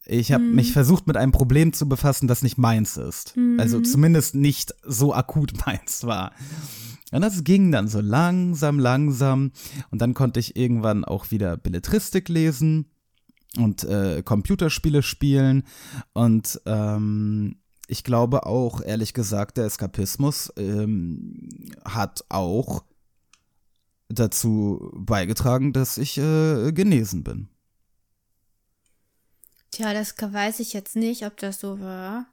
Ich 0.06 0.32
habe 0.32 0.42
mich 0.42 0.72
versucht, 0.72 1.06
mit 1.06 1.16
einem 1.16 1.30
Problem 1.30 1.72
zu 1.72 1.88
befassen, 1.88 2.26
das 2.26 2.42
nicht 2.42 2.58
meins 2.58 2.96
ist. 2.96 3.34
Also 3.58 3.80
zumindest 3.80 4.34
nicht 4.34 4.74
so 4.84 5.14
akut 5.14 5.52
meins 5.66 6.04
war. 6.04 6.32
Und 7.12 7.20
das 7.22 7.44
ging 7.44 7.70
dann 7.70 7.86
so 7.88 8.00
langsam, 8.00 8.78
langsam. 8.78 9.52
Und 9.90 10.00
dann 10.00 10.14
konnte 10.14 10.40
ich 10.40 10.56
irgendwann 10.56 11.04
auch 11.04 11.30
wieder 11.30 11.56
Belletristik 11.56 12.28
lesen 12.28 12.86
und 13.56 13.84
äh, 13.84 14.22
Computerspiele 14.24 15.02
spielen. 15.02 15.64
Und 16.12 16.60
ähm, 16.66 17.56
ich 17.86 18.02
glaube 18.04 18.46
auch, 18.46 18.80
ehrlich 18.80 19.12
gesagt, 19.14 19.58
der 19.58 19.66
Eskapismus 19.66 20.52
ähm, 20.56 21.48
hat 21.84 22.24
auch 22.28 22.84
dazu 24.10 24.90
beigetragen, 24.94 25.72
dass 25.72 25.98
ich 25.98 26.18
äh, 26.18 26.72
genesen 26.72 27.24
bin. 27.24 27.48
Tja, 29.70 29.94
das 29.94 30.14
weiß 30.20 30.60
ich 30.60 30.72
jetzt 30.72 30.96
nicht, 30.96 31.24
ob 31.24 31.36
das 31.36 31.60
so 31.60 31.80
war. 31.80 32.26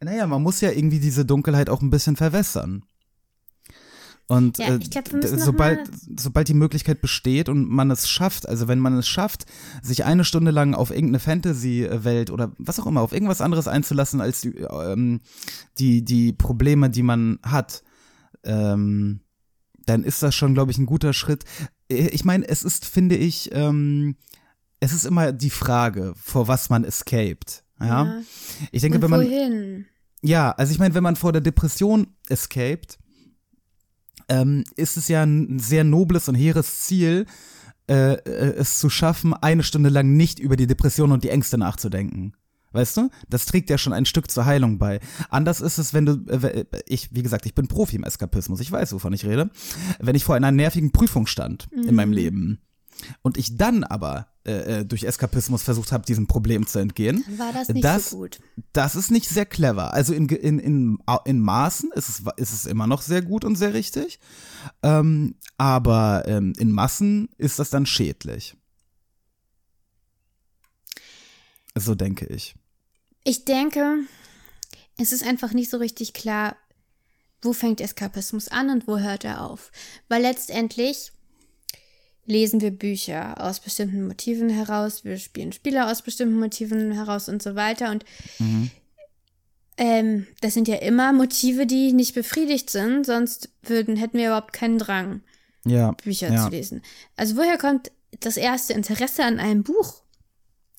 Naja, 0.00 0.26
man 0.26 0.42
muss 0.42 0.60
ja 0.60 0.70
irgendwie 0.70 0.98
diese 0.98 1.24
Dunkelheit 1.24 1.70
auch 1.70 1.80
ein 1.80 1.90
bisschen 1.90 2.16
verwässern. 2.16 2.84
Und 4.26 4.58
Ja, 4.58 4.74
äh, 4.74 4.78
glaub, 4.78 5.08
sobald, 5.22 5.90
sobald 6.18 6.48
die 6.48 6.54
Möglichkeit 6.54 7.00
besteht 7.00 7.48
und 7.48 7.68
man 7.68 7.90
es 7.90 8.08
schafft, 8.08 8.48
also 8.48 8.66
wenn 8.66 8.78
man 8.78 8.96
es 8.96 9.06
schafft, 9.06 9.46
sich 9.82 10.04
eine 10.04 10.24
Stunde 10.24 10.50
lang 10.50 10.74
auf 10.74 10.90
irgendeine 10.90 11.18
Fantasy-Welt 11.18 12.30
oder 12.30 12.52
was 12.58 12.80
auch 12.80 12.86
immer, 12.86 13.02
auf 13.02 13.12
irgendwas 13.12 13.40
anderes 13.40 13.68
einzulassen 13.68 14.20
als 14.20 14.40
die, 14.40 14.56
ähm, 14.56 15.20
die, 15.78 16.04
die 16.04 16.32
Probleme, 16.32 16.88
die 16.88 17.02
man 17.02 17.38
hat, 17.42 17.82
ähm, 18.44 19.20
dann 19.86 20.04
ist 20.04 20.22
das 20.22 20.34
schon, 20.34 20.54
glaube 20.54 20.70
ich, 20.70 20.78
ein 20.78 20.86
guter 20.86 21.12
Schritt. 21.12 21.44
Äh, 21.90 22.08
Ich 22.08 22.24
meine, 22.24 22.46
es 22.48 22.64
ist, 22.64 22.86
finde 22.86 23.16
ich, 23.16 23.50
ähm, 23.52 24.16
es 24.80 24.92
ist 24.92 25.04
immer 25.04 25.32
die 25.32 25.50
Frage, 25.50 26.14
vor 26.16 26.48
was 26.48 26.68
man 26.70 26.84
escaped. 26.84 27.64
Ja. 27.80 28.20
Ich 28.70 28.82
denke, 28.82 28.98
Und 28.98 29.02
wenn 29.02 29.10
man. 29.10 29.20
wohin? 29.20 29.86
Ja, 30.22 30.52
also 30.52 30.72
ich 30.72 30.78
meine, 30.78 30.94
wenn 30.94 31.02
man 31.02 31.16
vor 31.16 31.32
der 31.32 31.40
Depression 31.40 32.06
escaped, 32.28 32.98
ähm, 34.28 34.64
ist 34.76 34.96
es 34.96 35.08
ja 35.08 35.24
ein 35.24 35.58
sehr 35.58 35.82
nobles 35.84 36.28
und 36.28 36.36
hehres 36.36 36.80
Ziel, 36.82 37.26
äh, 37.88 38.12
äh, 38.14 38.54
es 38.56 38.78
zu 38.78 38.88
schaffen, 38.88 39.34
eine 39.34 39.64
Stunde 39.64 39.88
lang 39.88 40.16
nicht 40.16 40.38
über 40.38 40.54
die 40.56 40.68
Depression 40.68 41.10
und 41.10 41.24
die 41.24 41.30
Ängste 41.30 41.58
nachzudenken. 41.58 42.34
Weißt 42.72 42.96
du? 42.96 43.10
Das 43.28 43.46
trägt 43.46 43.70
ja 43.70 43.78
schon 43.78 43.92
ein 43.92 44.06
Stück 44.06 44.30
zur 44.30 44.46
Heilung 44.46 44.78
bei. 44.78 45.00
Anders 45.28 45.60
ist 45.60 45.78
es, 45.78 45.92
wenn 45.94 46.06
du, 46.06 46.12
äh, 46.28 46.64
ich, 46.86 47.14
wie 47.14 47.22
gesagt, 47.22 47.46
ich 47.46 47.54
bin 47.54 47.68
Profi 47.68 47.96
im 47.96 48.04
Eskapismus, 48.04 48.60
ich 48.60 48.72
weiß, 48.72 48.92
wovon 48.92 49.12
ich 49.12 49.24
rede. 49.24 49.50
Wenn 49.98 50.14
ich 50.14 50.24
vor 50.24 50.34
einer 50.34 50.52
nervigen 50.52 50.92
Prüfung 50.92 51.26
stand 51.26 51.68
in 51.72 51.94
meinem 51.94 52.12
Leben 52.12 52.60
und 53.22 53.36
ich 53.36 53.56
dann 53.56 53.84
aber 53.84 54.28
äh, 54.44 54.80
äh, 54.80 54.84
durch 54.84 55.04
Eskapismus 55.04 55.62
versucht 55.62 55.92
habe, 55.92 56.04
diesem 56.04 56.26
Problem 56.26 56.66
zu 56.66 56.78
entgehen, 56.78 57.22
Dann 57.26 57.38
war 57.38 57.52
das 57.52 57.68
nicht 57.68 57.84
das, 57.84 58.10
so 58.10 58.18
gut. 58.18 58.40
das 58.72 58.96
ist 58.96 59.10
nicht 59.10 59.28
sehr 59.28 59.46
clever. 59.46 59.92
Also 59.94 60.14
in, 60.14 60.28
in, 60.28 60.58
in, 60.58 60.98
in 61.24 61.40
Maßen 61.40 61.92
ist 61.92 62.08
es, 62.08 62.22
ist 62.36 62.52
es 62.52 62.66
immer 62.66 62.86
noch 62.86 63.02
sehr 63.02 63.22
gut 63.22 63.44
und 63.44 63.56
sehr 63.56 63.74
richtig. 63.74 64.18
Ähm, 64.82 65.36
aber 65.58 66.24
ähm, 66.26 66.54
in 66.58 66.72
Massen 66.72 67.28
ist 67.38 67.58
das 67.58 67.70
dann 67.70 67.86
schädlich. 67.86 68.56
So 71.74 71.94
denke 71.94 72.26
ich. 72.26 72.54
Ich 73.24 73.44
denke, 73.44 74.00
es 74.98 75.12
ist 75.12 75.24
einfach 75.24 75.52
nicht 75.52 75.70
so 75.70 75.76
richtig 75.76 76.12
klar, 76.12 76.56
wo 77.40 77.52
fängt 77.52 77.80
Eskapismus 77.80 78.48
an 78.48 78.70
und 78.70 78.86
wo 78.86 78.98
hört 78.98 79.24
er 79.24 79.42
auf. 79.42 79.72
Weil 80.08 80.22
letztendlich 80.22 81.12
lesen 82.24 82.60
wir 82.60 82.70
Bücher 82.70 83.40
aus 83.42 83.60
bestimmten 83.60 84.06
Motiven 84.06 84.48
heraus, 84.48 85.04
wir 85.04 85.18
spielen 85.18 85.52
Spiele 85.52 85.90
aus 85.90 86.02
bestimmten 86.02 86.38
Motiven 86.38 86.92
heraus 86.92 87.28
und 87.28 87.42
so 87.42 87.54
weiter. 87.56 87.90
Und 87.90 88.04
ähm, 89.76 90.26
das 90.40 90.54
sind 90.54 90.68
ja 90.68 90.76
immer 90.76 91.12
Motive, 91.12 91.66
die 91.66 91.92
nicht 91.92 92.14
befriedigt 92.14 92.70
sind, 92.70 93.06
sonst 93.06 93.50
würden, 93.62 93.96
hätten 93.96 94.18
wir 94.18 94.26
überhaupt 94.26 94.52
keinen 94.52 94.78
Drang, 94.78 95.22
Ja. 95.64 95.92
Bücher 95.92 96.32
ja. 96.32 96.44
zu 96.44 96.50
lesen. 96.50 96.82
Also 97.16 97.36
woher 97.36 97.58
kommt 97.58 97.90
das 98.20 98.36
erste 98.36 98.72
Interesse 98.72 99.24
an 99.24 99.40
einem 99.40 99.64
Buch, 99.64 100.02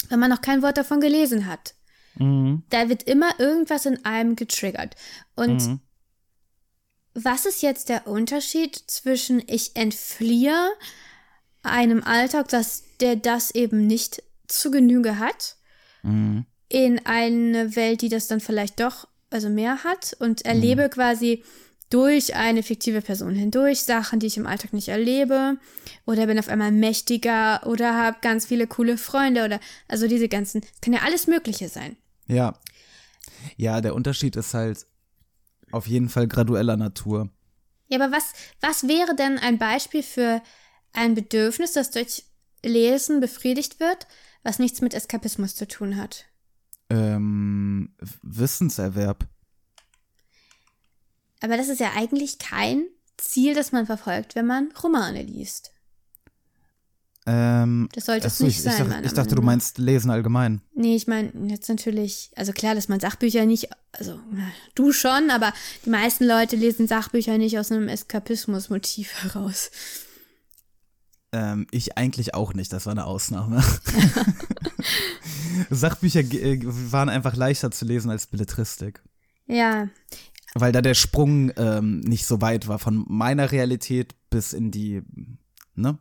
wenn 0.09 0.19
man 0.19 0.29
noch 0.29 0.41
kein 0.41 0.61
Wort 0.61 0.77
davon 0.77 1.01
gelesen 1.01 1.47
hat? 1.47 1.75
Mhm. 2.15 2.63
da 2.69 2.89
wird 2.89 3.03
immer 3.03 3.39
irgendwas 3.39 3.85
in 3.85 4.03
einem 4.05 4.35
getriggert. 4.35 4.95
Und 5.35 5.79
was 7.15 7.45
ist 7.45 7.61
jetzt 7.61 7.89
der 7.89 8.07
Unterschied 8.07 8.75
zwischen 8.87 9.41
ich 9.47 9.75
entfliehe 9.75 10.55
einem 11.61 12.03
Alltag, 12.03 12.47
dass 12.49 12.83
der 12.99 13.15
das 13.15 13.51
eben 13.51 13.87
nicht 13.87 14.23
zu 14.47 14.71
Genüge 14.71 15.19
hat, 15.19 15.55
Mhm. 16.03 16.45
in 16.67 17.05
eine 17.05 17.75
Welt, 17.75 18.01
die 18.01 18.09
das 18.09 18.27
dann 18.27 18.41
vielleicht 18.41 18.79
doch 18.79 19.07
also 19.29 19.49
mehr 19.49 19.83
hat 19.83 20.15
und 20.19 20.43
erlebe 20.45 20.89
quasi 20.89 21.43
durch 21.89 22.35
eine 22.35 22.63
fiktive 22.63 23.01
Person 23.01 23.35
hindurch 23.35 23.83
Sachen, 23.83 24.19
die 24.19 24.27
ich 24.27 24.37
im 24.37 24.47
Alltag 24.47 24.73
nicht 24.73 24.89
erlebe 24.89 25.57
oder 26.05 26.25
bin 26.25 26.39
auf 26.39 26.49
einmal 26.49 26.71
mächtiger 26.71 27.65
oder 27.65 27.95
habe 27.95 28.17
ganz 28.21 28.47
viele 28.47 28.67
coole 28.67 28.97
Freunde 28.97 29.45
oder 29.45 29.59
also 29.87 30.07
diese 30.07 30.27
ganzen, 30.27 30.61
kann 30.81 30.93
ja 30.93 31.01
alles 31.03 31.27
Mögliche 31.27 31.69
sein. 31.69 31.95
Ja. 32.27 32.59
Ja, 33.57 33.81
der 33.81 33.95
Unterschied 33.95 34.35
ist 34.35 34.53
halt 34.53 34.85
auf 35.71 35.87
jeden 35.87 36.09
Fall 36.09 36.27
gradueller 36.27 36.77
Natur. 36.77 37.29
Ja, 37.87 37.99
aber 37.99 38.15
was, 38.15 38.33
was 38.61 38.87
wäre 38.87 39.15
denn 39.15 39.37
ein 39.37 39.57
Beispiel 39.57 40.03
für 40.03 40.41
ein 40.93 41.15
Bedürfnis, 41.15 41.73
das 41.73 41.91
durch 41.91 42.25
Lesen 42.63 43.19
befriedigt 43.19 43.79
wird, 43.79 44.07
was 44.43 44.59
nichts 44.59 44.81
mit 44.81 44.93
Eskapismus 44.93 45.55
zu 45.55 45.67
tun 45.67 45.97
hat? 45.97 46.25
Ähm, 46.89 47.95
Wissenserwerb. 48.21 49.27
Aber 51.41 51.57
das 51.57 51.67
ist 51.67 51.79
ja 51.79 51.91
eigentlich 51.95 52.39
kein 52.39 52.85
Ziel, 53.17 53.53
das 53.53 53.71
man 53.71 53.85
verfolgt, 53.85 54.35
wenn 54.35 54.45
man 54.45 54.71
Romane 54.81 55.23
liest. 55.23 55.72
Ähm, 57.25 57.87
Das 57.93 58.07
sollte 58.07 58.27
es 58.27 58.39
nicht 58.41 58.57
ich, 58.57 58.63
sein, 58.63 58.73
Ich, 58.81 58.87
dachte- 58.89 59.05
ich 59.05 59.13
dachte, 59.13 59.35
du 59.35 59.41
meinst 59.41 59.77
Lesen 59.77 60.11
allgemein. 60.11 60.61
Nee, 60.75 60.95
ich 60.95 61.07
meine 61.07 61.31
jetzt 61.47 61.69
natürlich, 61.69 62.31
also 62.35 62.51
klar, 62.51 62.75
dass 62.75 62.89
man 62.89 62.99
Sachbücher 62.99 63.45
nicht, 63.45 63.69
also 63.93 64.19
du 64.75 64.91
schon, 64.91 65.29
aber 65.31 65.53
die 65.85 65.89
meisten 65.89 66.25
Leute 66.25 66.57
lesen 66.57 66.87
Sachbücher 66.87 67.37
nicht 67.37 67.57
aus 67.57 67.71
einem 67.71 67.87
Eskapismus-Motiv 67.87 69.23
heraus. 69.23 69.71
Ähm, 71.31 71.65
ich 71.71 71.97
eigentlich 71.97 72.33
auch 72.33 72.53
nicht, 72.53 72.73
das 72.73 72.85
war 72.85 72.91
eine 72.91 73.05
Ausnahme. 73.05 73.63
Sachbücher 75.69 76.19
äh, 76.19 76.59
waren 76.63 77.09
einfach 77.09 77.35
leichter 77.35 77.71
zu 77.71 77.85
lesen 77.85 78.09
als 78.11 78.27
Belletristik. 78.27 79.01
Ja, 79.47 79.89
Weil 80.55 80.71
da 80.71 80.81
der 80.81 80.93
Sprung 80.93 81.51
ähm, 81.57 81.99
nicht 82.01 82.25
so 82.25 82.41
weit 82.41 82.67
war 82.67 82.79
von 82.79 83.05
meiner 83.07 83.51
Realität 83.51 84.15
bis 84.29 84.53
in 84.53 84.71
die, 84.71 85.01
ne? 85.75 85.97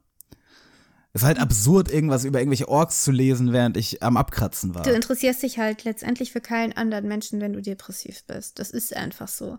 Es 1.14 1.21
ist 1.23 1.26
halt 1.26 1.38
absurd, 1.38 1.90
irgendwas 1.90 2.25
über 2.25 2.38
irgendwelche 2.38 2.69
Orks 2.69 3.04
zu 3.04 3.11
lesen, 3.12 3.52
während 3.52 3.76
ich 3.76 4.02
am 4.02 4.16
Abkratzen 4.16 4.75
war. 4.75 4.83
du 4.83 4.92
interessierst 4.92 5.42
dich 5.42 5.59
halt 5.59 5.85
letztendlich 5.85 6.33
für 6.33 6.40
keinen 6.40 6.73
anderen 6.73 7.07
Menschen, 7.07 7.40
wenn 7.40 7.52
du 7.52 7.61
depressiv 7.61 8.25
bist. 8.26 8.59
Das 8.59 8.71
ist 8.71 8.97
einfach 8.97 9.28
so. 9.28 9.59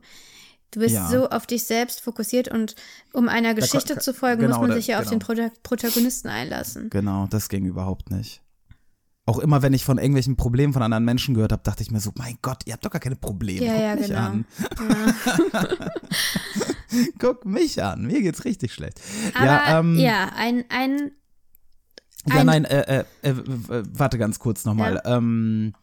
Du 0.71 0.79
bist 0.79 0.95
Ja. 0.95 1.07
so 1.07 1.29
auf 1.29 1.45
dich 1.45 1.65
selbst 1.65 2.01
fokussiert 2.01 2.47
und 2.47 2.75
um 3.13 3.29
einer 3.29 3.53
Geschichte 3.53 3.99
zu 3.99 4.15
folgen, 4.15 4.41
genau, 4.41 4.57
muss 4.57 4.67
man 4.67 4.75
sich 4.75 4.87
ja 4.87 4.97
auf 4.99 5.07
den 5.07 5.19
genau. 5.19 5.27
Prota 5.27 5.51
Protagonisten 5.61 6.29
einlassen. 6.29 6.89
Genau, 6.89 7.27
das 7.29 7.49
ging 7.49 7.65
überhaupt 7.65 8.09
nicht. 8.09 8.41
Auch 9.27 9.37
immer, 9.37 9.61
wenn 9.61 9.73
ich 9.73 9.85
von 9.85 9.99
irgendwelchen 9.99 10.35
Problemen 10.35 10.73
von 10.73 10.81
anderen 10.81 11.05
Menschen 11.05 11.35
gehört 11.35 11.51
habe, 11.51 11.61
dachte 11.63 11.83
ich 11.83 11.91
mir 11.91 11.99
so, 11.99 12.11
mein 12.17 12.39
Gott, 12.41 12.63
ihr 12.65 12.73
habt 12.73 12.83
doch 12.83 12.89
gar 12.91 12.99
keine 12.99 13.15
Probleme. 13.15 13.63
Ja, 13.65 13.73
Guck 13.73 13.81
ja, 13.81 13.95
mich 13.95 14.07
genau. 14.07 14.19
an. 14.19 14.45
Guck 17.19 17.45
mich 17.45 17.81
an, 17.81 18.05
mir 18.05 18.21
geht's 18.21 18.43
richtig 18.43 18.73
schlecht. 18.73 18.99
Aber 19.35 19.45
ja, 19.45 19.79
ähm, 19.79 19.97
ja, 19.97 20.31
ein, 20.35 20.65
ein 20.69 21.11
Ja, 22.27 22.35
Ein- 22.37 22.45
nein, 22.45 22.65
äh, 22.65 23.03
äh, 23.21 23.29
äh, 23.29 23.83
warte 23.91 24.17
ganz 24.17 24.39
kurz 24.39 24.63
nochmal. 24.65 25.01
Ähm, 25.05 25.73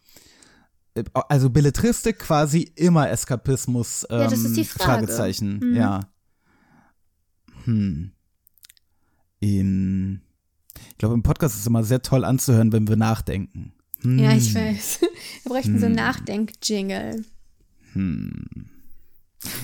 äh, 0.95 1.05
also 1.29 1.51
Belletristik 1.51 2.19
quasi 2.21 2.63
immer 2.77 3.11
Eskapismus. 3.11 4.07
Ähm, 4.11 4.21
Ja, 4.21 4.29
das 4.29 4.39
ist 4.41 4.57
die 4.57 4.65
Frage. 4.65 5.07
Fragezeichen, 5.07 5.59
Mhm. 5.59 5.77
ja. 5.77 6.01
Hm. 7.65 8.13
In, 9.41 10.23
ich 10.91 10.99
glaube, 10.99 11.15
im 11.15 11.23
Podcast 11.23 11.55
ist 11.55 11.63
es 11.63 11.67
immer 11.67 11.85
sehr 11.85 12.03
toll 12.03 12.25
anzuhören, 12.25 12.73
wenn 12.73 12.89
wir 12.89 12.97
nachdenken. 12.97 13.73
Hm. 14.03 14.19
Ja, 14.19 14.33
ich 14.35 14.55
weiß. 14.55 15.01
Wir 15.43 15.53
bräuchten 15.53 15.79
so 15.79 15.87
einen 15.87 15.97
Hm. 15.99 16.05
Nachdenk-Jingle. 16.05 17.25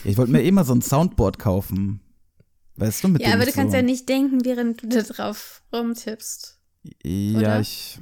Ich 0.04 0.16
wollte 0.16 0.32
mir 0.32 0.42
eh 0.42 0.50
mal 0.50 0.64
so 0.64 0.74
ein 0.74 0.82
Soundboard 0.82 1.38
kaufen. 1.38 2.00
Weißt 2.76 3.04
du, 3.04 3.08
mit 3.08 3.22
Ja, 3.22 3.32
aber 3.34 3.46
du 3.46 3.52
kannst 3.52 3.70
so, 3.72 3.76
ja 3.76 3.82
nicht 3.82 4.08
denken, 4.08 4.44
während 4.44 4.82
du 4.82 4.88
da 4.88 5.02
drauf 5.02 5.62
rumtippst. 5.72 6.55
Ja, 7.04 7.38
oder? 7.38 7.60
ich 7.60 8.00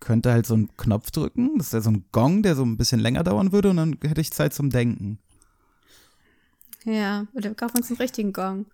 könnte 0.00 0.32
halt 0.32 0.46
so 0.46 0.54
einen 0.54 0.76
Knopf 0.76 1.10
drücken. 1.10 1.58
Das 1.58 1.72
wäre 1.72 1.82
so 1.82 1.90
ein 1.90 2.04
Gong, 2.12 2.42
der 2.42 2.54
so 2.56 2.64
ein 2.64 2.76
bisschen 2.76 3.00
länger 3.00 3.24
dauern 3.24 3.52
würde 3.52 3.70
und 3.70 3.76
dann 3.76 3.98
hätte 4.02 4.20
ich 4.20 4.32
Zeit 4.32 4.54
zum 4.54 4.70
Denken. 4.70 5.18
Ja, 6.84 7.26
oder 7.34 7.50
wir 7.50 7.54
kaufen 7.54 7.78
uns 7.78 7.88
einen 7.88 7.98
richtigen 7.98 8.32
Gong. 8.32 8.66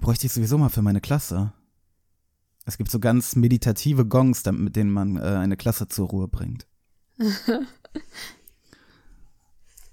Bräuchte 0.00 0.26
ich 0.26 0.32
sowieso 0.32 0.58
mal 0.58 0.68
für 0.68 0.82
meine 0.82 1.00
Klasse. 1.00 1.52
Es 2.64 2.78
gibt 2.78 2.90
so 2.90 3.00
ganz 3.00 3.34
meditative 3.34 4.06
Gongs, 4.06 4.44
damit- 4.44 4.62
mit 4.62 4.76
denen 4.76 4.92
man 4.92 5.16
äh, 5.16 5.20
eine 5.22 5.56
Klasse 5.56 5.88
zur 5.88 6.08
Ruhe 6.08 6.28
bringt. 6.28 6.66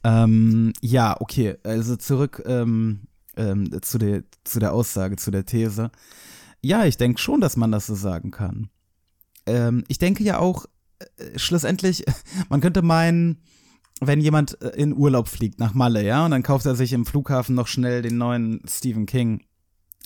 ähm, 0.03 0.73
ja, 0.81 1.19
okay, 1.19 1.57
also 1.63 1.95
zurück 1.95 2.43
ähm, 2.45 3.07
ähm, 3.35 3.81
zu, 3.81 3.97
der, 3.97 4.23
zu 4.43 4.59
der 4.59 4.73
Aussage, 4.73 5.15
zu 5.15 5.31
der 5.31 5.45
These. 5.45 5.89
Ja, 6.61 6.85
ich 6.85 6.97
denke 6.97 7.19
schon, 7.19 7.41
dass 7.41 7.57
man 7.57 7.71
das 7.71 7.87
so 7.87 7.95
sagen 7.95 8.31
kann. 8.31 8.69
Ähm, 9.45 9.83
ich 9.87 9.97
denke 9.97 10.23
ja 10.23 10.39
auch, 10.39 10.65
äh, 10.99 11.37
schlussendlich, 11.37 12.03
man 12.49 12.61
könnte 12.61 12.81
meinen, 12.81 13.41
wenn 14.01 14.21
jemand 14.21 14.61
äh, 14.61 14.69
in 14.69 14.93
Urlaub 14.93 15.27
fliegt 15.27 15.59
nach 15.59 15.73
Malle, 15.73 16.03
ja, 16.03 16.25
und 16.25 16.31
dann 16.31 16.43
kauft 16.43 16.65
er 16.65 16.75
sich 16.75 16.93
im 16.93 17.05
Flughafen 17.05 17.55
noch 17.55 17.67
schnell 17.67 18.01
den 18.01 18.17
neuen 18.17 18.61
Stephen 18.67 19.05
King 19.05 19.43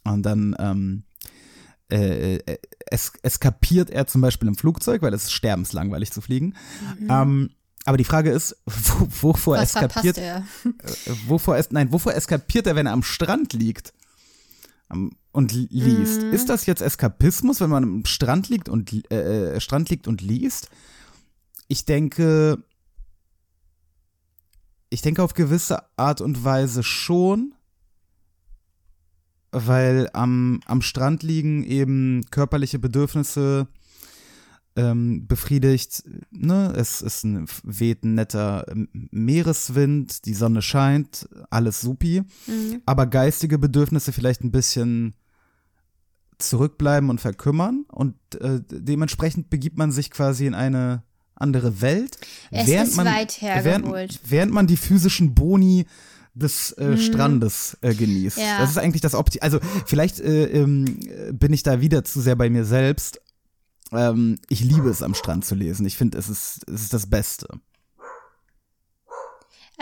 und 0.04 0.24
dann 0.24 0.56
ähm, 0.60 1.04
äh, 1.92 2.38
äh, 2.38 2.58
es, 2.88 3.14
eskapiert 3.22 3.90
er 3.90 4.08
zum 4.08 4.22
Beispiel 4.22 4.48
im 4.48 4.56
Flugzeug, 4.56 5.02
weil 5.02 5.14
es 5.14 5.24
ist 5.24 5.32
sterbenslangweilig 5.32 6.12
zu 6.12 6.22
fliegen. 6.22 6.56
Ähm, 7.10 7.52
aber 7.86 7.98
die 7.98 8.04
Frage 8.04 8.32
ist, 8.32 8.56
wo, 8.66 9.30
wovor 9.30 9.58
Was 9.58 9.76
eskapiert 9.76 10.18
er? 10.18 10.46
äh, 10.66 11.12
wovor 11.28 11.58
es, 11.58 11.72
nein, 11.72 11.92
wovor 11.92 12.14
eskapiert 12.14 12.68
er, 12.68 12.76
wenn 12.76 12.86
er 12.86 12.94
am 12.94 13.04
Strand 13.04 13.54
liegt 13.54 13.94
am, 14.90 15.12
und 15.34 15.52
li- 15.52 15.68
liest? 15.70 16.24
Ist 16.24 16.48
das 16.48 16.66
jetzt 16.66 16.82
Eskapismus, 16.82 17.60
wenn 17.60 17.70
man 17.70 17.84
am 17.84 18.06
Strand 18.06 18.48
liegt 18.48 18.70
und 18.70 18.94
äh, 19.12 19.56
äh, 19.56 19.60
Strand 19.60 19.90
liegt 19.90 20.08
und 20.08 20.22
liest? 20.22 20.70
Ich 21.68 21.86
denke, 21.86 22.64
ich 24.90 25.02
denke 25.02 25.24
auf 25.24 25.34
gewisse 25.34 25.84
Art 25.98 26.22
und 26.22 26.44
Weise 26.44 26.84
schon, 26.84 27.56
weil 29.52 30.10
am, 30.14 30.62
am 30.66 30.82
Strand 30.82 31.24
liegen 31.24 31.64
eben 31.64 32.26
körperliche 32.30 32.80
Bedürfnisse 32.80 33.68
ähm, 34.76 35.28
befriedigt. 35.28 36.04
Ne? 36.32 36.74
Es 36.76 37.02
ist 37.02 37.24
ein 37.24 37.48
weht 37.64 38.04
ein 38.04 38.16
netter 38.16 38.66
ähm, 38.68 38.88
Meereswind, 39.12 40.26
die 40.26 40.34
Sonne 40.34 40.62
scheint, 40.62 41.28
alles 41.50 41.82
supi. 41.82 42.22
Mhm. 42.48 42.82
Aber 42.86 43.08
geistige 43.08 43.58
Bedürfnisse 43.58 44.12
vielleicht 44.12 44.44
ein 44.44 44.52
bisschen 44.52 45.16
zurückbleiben 46.38 47.10
und 47.10 47.22
verkümmern 47.22 47.86
und 47.92 48.16
äh, 48.40 48.60
dementsprechend 48.70 49.50
begibt 49.50 49.78
man 49.78 49.92
sich 49.92 50.12
quasi 50.12 50.46
in 50.46 50.54
eine 50.54 51.04
andere 51.36 51.82
Welt. 51.82 52.18
Es 52.52 52.68
ist 52.68 52.98
weit 52.98 53.42
hergeholt. 53.42 53.94
Während, 53.94 54.32
während 54.32 54.52
man 54.54 54.68
die 54.68 54.78
physischen 54.78 55.34
Boni 55.34 55.86
des 56.34 56.72
äh, 56.74 56.98
Strandes 56.98 57.78
äh, 57.82 57.94
genießt. 57.94 58.38
Mhm. 58.38 58.44
Ja. 58.44 58.60
Das 58.60 58.72
ist 58.72 58.78
eigentlich 58.78 59.02
das 59.02 59.16
Opti. 59.16 59.40
Also 59.40 59.60
vielleicht 59.86 60.20
äh, 60.20 60.46
ähm, 60.46 61.00
äh, 61.06 61.32
bin 61.32 61.54
ich 61.54 61.64
da 61.64 61.82
wieder 61.82 62.04
zu 62.04 62.22
sehr 62.22 62.36
bei 62.36 62.50
mir 62.50 62.66
selbst. 62.66 63.22
Ähm, 63.92 64.40
ich 64.50 64.62
liebe 64.62 64.90
es, 64.90 65.04
am 65.04 65.14
Strand 65.14 65.46
zu 65.46 65.56
lesen. 65.56 65.86
Ich 65.86 65.98
finde, 65.98 66.18
es 66.18 66.30
ist, 66.30 66.62
es 66.68 66.84
ist 66.84 66.94
das 66.94 67.08
Beste. 67.10 67.48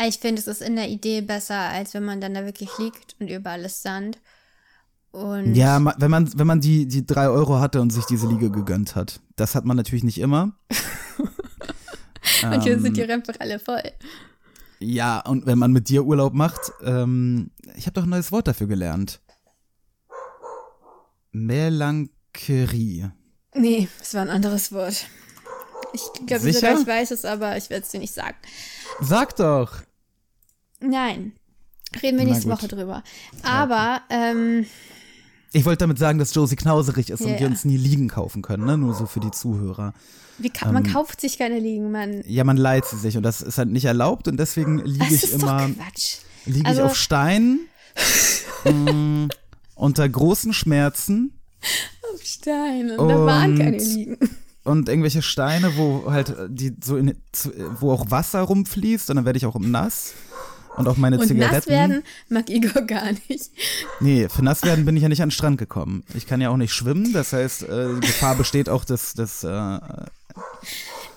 Ich 0.08 0.20
finde, 0.20 0.42
es 0.42 0.48
ist 0.48 0.62
in 0.62 0.76
der 0.76 0.90
Idee 0.90 1.22
besser, 1.22 1.56
als 1.56 1.94
wenn 1.94 2.04
man 2.04 2.22
dann 2.22 2.34
da 2.34 2.46
wirklich 2.46 2.70
liegt 2.80 3.16
und 3.20 3.30
überall 3.30 3.64
ist 3.64 3.84
Sand. 3.84 4.20
Und 5.12 5.56
Ja, 5.56 5.84
wenn 5.98 6.12
man, 6.12 6.38
wenn 6.38 6.48
man 6.48 6.62
die, 6.62 6.88
die 6.88 7.06
drei 7.06 7.30
Euro 7.30 7.60
hatte 7.60 7.82
und 7.82 7.92
sich 7.92 8.06
diese 8.06 8.28
Liege 8.28 8.50
gegönnt 8.50 8.96
hat. 8.96 9.20
Das 9.36 9.56
hat 9.56 9.66
man 9.66 9.78
natürlich 9.78 10.04
nicht 10.04 10.20
immer. 10.20 10.54
manche 12.42 12.70
ähm, 12.70 12.82
sind 12.82 12.98
die 12.98 13.04
einfach 13.04 13.36
alle 13.40 13.60
voll. 13.60 13.84
Ja, 14.80 15.20
und 15.20 15.46
wenn 15.46 15.60
man 15.60 15.72
mit 15.72 15.90
dir 15.90 16.06
Urlaub 16.06 16.34
macht, 16.34 16.72
ähm, 16.84 17.52
ich 17.76 17.86
habe 17.86 17.94
doch 17.94 18.04
ein 18.04 18.10
neues 18.10 18.32
Wort 18.32 18.48
dafür 18.48 18.68
gelernt. 18.68 19.22
Melancholie. 21.32 23.12
Nee, 23.54 23.88
es 24.02 24.14
war 24.14 24.22
ein 24.22 24.30
anderes 24.30 24.72
Wort. 24.72 25.06
Ich 25.94 26.02
glaube 26.26 26.52
sogar, 26.52 26.80
ich 26.80 26.88
weiß 26.88 27.12
es, 27.12 27.26
aber 27.26 27.58
ich 27.58 27.70
werde 27.70 27.84
es 27.84 27.92
dir 27.92 28.00
nicht 28.00 28.14
sagen. 28.14 28.38
Sag 29.02 29.36
doch. 29.36 29.82
Nein. 30.80 31.34
Reden 32.02 32.18
wir 32.18 32.26
nächste. 32.26 32.50
Woche 32.50 32.68
drüber. 32.68 33.04
Aber, 33.44 34.02
ähm, 34.10 34.66
Ich 35.54 35.66
wollte 35.66 35.80
damit 35.80 36.00
sagen, 36.00 36.18
dass 36.18 36.34
Josie 36.34 36.56
knauserig 36.56 37.10
ist 37.10 37.20
Ja, 37.20 37.28
und 37.28 37.40
wir 37.40 37.48
uns 37.48 37.66
nie 37.66 37.76
liegen 37.78 38.08
kaufen 38.08 38.42
können, 38.42 38.66
ne? 38.66 38.78
Nur 38.78 38.94
so 38.94 39.06
für 39.06 39.20
die 39.20 39.32
Zuhörer. 39.32 39.94
wie 40.38 40.50
ka 40.50 40.72
man 40.72 40.86
Ähm, 40.86 40.94
kauft 40.94 41.20
sich 41.22 41.38
keine 41.38 41.60
Liegen, 41.60 41.92
man. 41.92 42.24
Ja, 42.26 42.44
man 42.46 42.58
leiht 42.58 42.86
sie 42.86 42.98
sich 42.98 43.18
und 43.18 43.24
das 43.24 43.42
ist 43.42 43.58
halt 43.58 43.70
nicht 43.70 43.86
erlaubt 43.86 44.28
und 44.30 44.38
deswegen 44.38 44.80
liege 44.86 45.14
ich 45.14 45.32
immer. 45.34 45.70
liege 46.46 46.66
Also- 46.66 46.82
ich 46.82 46.86
auf 46.86 46.96
Steinen 46.96 47.60
mh, 48.66 49.28
unter 49.76 50.08
großen 50.08 50.54
Schmerzen 50.54 51.34
Stein. 52.24 52.92
Und 52.98 53.10
da 53.10 53.26
waren 53.26 53.58
keine 53.58 53.78
liegen. 53.78 54.18
und 54.64 54.90
irgendwelche 54.90 55.22
Steine, 55.22 55.76
wo 55.78 56.10
halt 56.12 56.30
äh, 56.30 56.48
die 56.50 56.76
so 56.84 56.98
in, 56.98 57.16
zu- 57.32 57.52
wo 57.80 57.92
auch 57.92 58.10
Wasser 58.10 58.42
rumfließt 58.42 59.10
und 59.10 59.18
dann 59.18 59.26
werde 59.26 59.38
ich 59.38 59.46
auch 59.46 59.60
nass. 59.60 60.14
Und 60.78 60.88
auch 60.88 60.96
meine 60.98 61.20
Und 61.20 61.28
Zigaretten. 61.28 61.56
nass 61.56 61.68
werden 61.68 62.04
mag 62.30 62.50
Igor 62.50 62.82
gar 62.84 63.12
nicht. 63.28 63.52
Nee, 64.00 64.30
für 64.30 64.42
nass 64.44 64.64
werden 64.64 64.86
bin 64.86 64.96
ich 64.96 65.04
ja 65.04 65.10
nicht 65.10 65.22
an 65.22 65.28
den 65.30 65.34
Strand 65.34 65.58
gekommen. 65.58 66.04
Ich 66.14 66.26
kann 66.28 66.40
ja 66.42 66.50
auch 66.50 66.58
nicht 66.58 66.74
schwimmen, 66.74 67.12
das 67.14 67.34
heißt, 67.34 67.64
äh, 67.64 67.96
die 67.96 68.08
Gefahr 68.08 68.36
besteht 68.36 68.70
auch 68.70 68.86
des, 68.86 69.14
des 69.14 69.44
äh, 69.44 69.80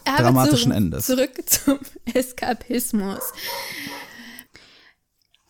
Dramatischen 0.04 0.72
zurück, 0.72 0.76
Endes. 0.76 1.06
Zurück 1.06 1.30
zum 1.48 1.78
Eskapismus. 2.12 3.20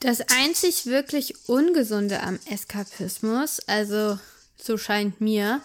Das 0.01 0.21
einzig 0.21 0.85
wirklich 0.87 1.49
Ungesunde 1.49 2.23
am 2.23 2.39
Eskapismus, 2.51 3.61
also 3.67 4.19
so 4.57 4.77
scheint 4.77 5.21
mir, 5.21 5.63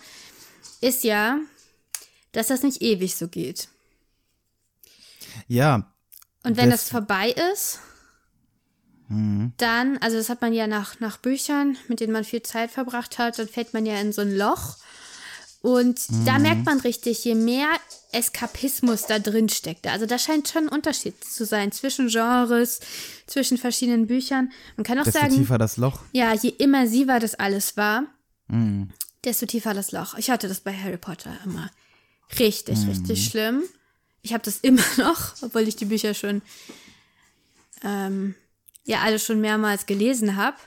ist 0.82 1.04
ja, 1.04 1.40
dass 2.32 2.48
das 2.48 2.64
nicht 2.64 2.82
ewig 2.82 3.16
so 3.16 3.28
geht. 3.28 3.68
ja, 5.48 5.92
Und 6.44 6.56
wenn 6.56 6.70
Das- 6.70 6.84
das 6.84 6.90
vorbei 6.90 7.36
ist, 7.54 7.80
Mhm. 9.10 9.54
dann, 9.58 9.98
also 9.98 10.18
das 10.18 10.30
hat 10.30 10.42
man 10.42 10.54
ja 10.54 10.68
nach, 10.68 11.00
nach 11.00 11.18
Büchern, 11.18 11.76
mit 11.88 12.00
denen 12.00 12.14
man 12.14 12.24
viel 12.24 12.44
Zeit 12.44 12.72
verbracht 12.72 13.18
hat, 13.18 13.38
dann 13.40 13.48
fällt 13.48 13.74
man 13.74 13.86
ja 13.86 14.00
in 14.00 14.14
so 14.14 14.22
ein 14.22 14.36
Loch. 14.38 14.78
Und 15.62 16.00
da 16.26 16.38
Mhm. 16.38 16.42
merkt 16.44 16.66
man 16.66 16.80
richtig, 16.80 17.26
je 17.26 17.36
mehr 17.36 17.68
Eskapismus 18.14 19.08
da 19.08 19.20
drin 19.20 19.50
steckt. 19.50 19.88
Also 19.88 20.06
da 20.06 20.18
scheint 20.18 20.48
schon 20.48 20.64
ein 20.64 20.70
Unterschied 20.70 21.22
zu 21.24 21.46
sein 21.46 21.72
zwischen 21.74 22.08
Genres, 22.08 22.80
zwischen 23.28 23.58
verschiedenen 23.58 24.08
Büchern. 24.08 24.52
Man 24.78 24.86
kann 24.86 24.98
auch 25.00 25.04
desto 25.04 25.20
sagen, 25.20 25.36
tiefer 25.36 25.58
das 25.58 25.76
Loch. 25.78 26.00
ja, 26.14 26.34
je 26.34 26.50
immersiver 26.50 27.20
das 27.20 27.36
alles 27.36 27.76
war, 27.76 28.04
Mhm. 28.48 28.90
desto 29.26 29.46
tiefer 29.48 29.74
das 29.74 29.92
Loch. 29.92 30.18
Ich 30.18 30.30
hatte 30.30 30.48
das 30.48 30.62
bei 30.62 30.74
Harry 30.74 30.98
Potter 30.98 31.36
immer. 31.44 31.70
Richtig, 32.40 32.78
Mhm. 32.80 32.90
richtig 32.90 33.26
schlimm. 33.26 33.64
Ich 34.22 34.34
habe 34.34 34.44
das 34.44 34.58
immer 34.60 34.82
noch, 34.98 35.34
obwohl 35.42 35.68
ich 35.68 35.76
die 35.76 35.86
Bücher 35.86 36.14
schon, 36.14 36.42
ähm, 37.84 38.36
ja, 38.90 39.02
alle 39.02 39.20
schon 39.20 39.40
mehrmals 39.40 39.86
gelesen 39.86 40.36
habe. 40.36 40.58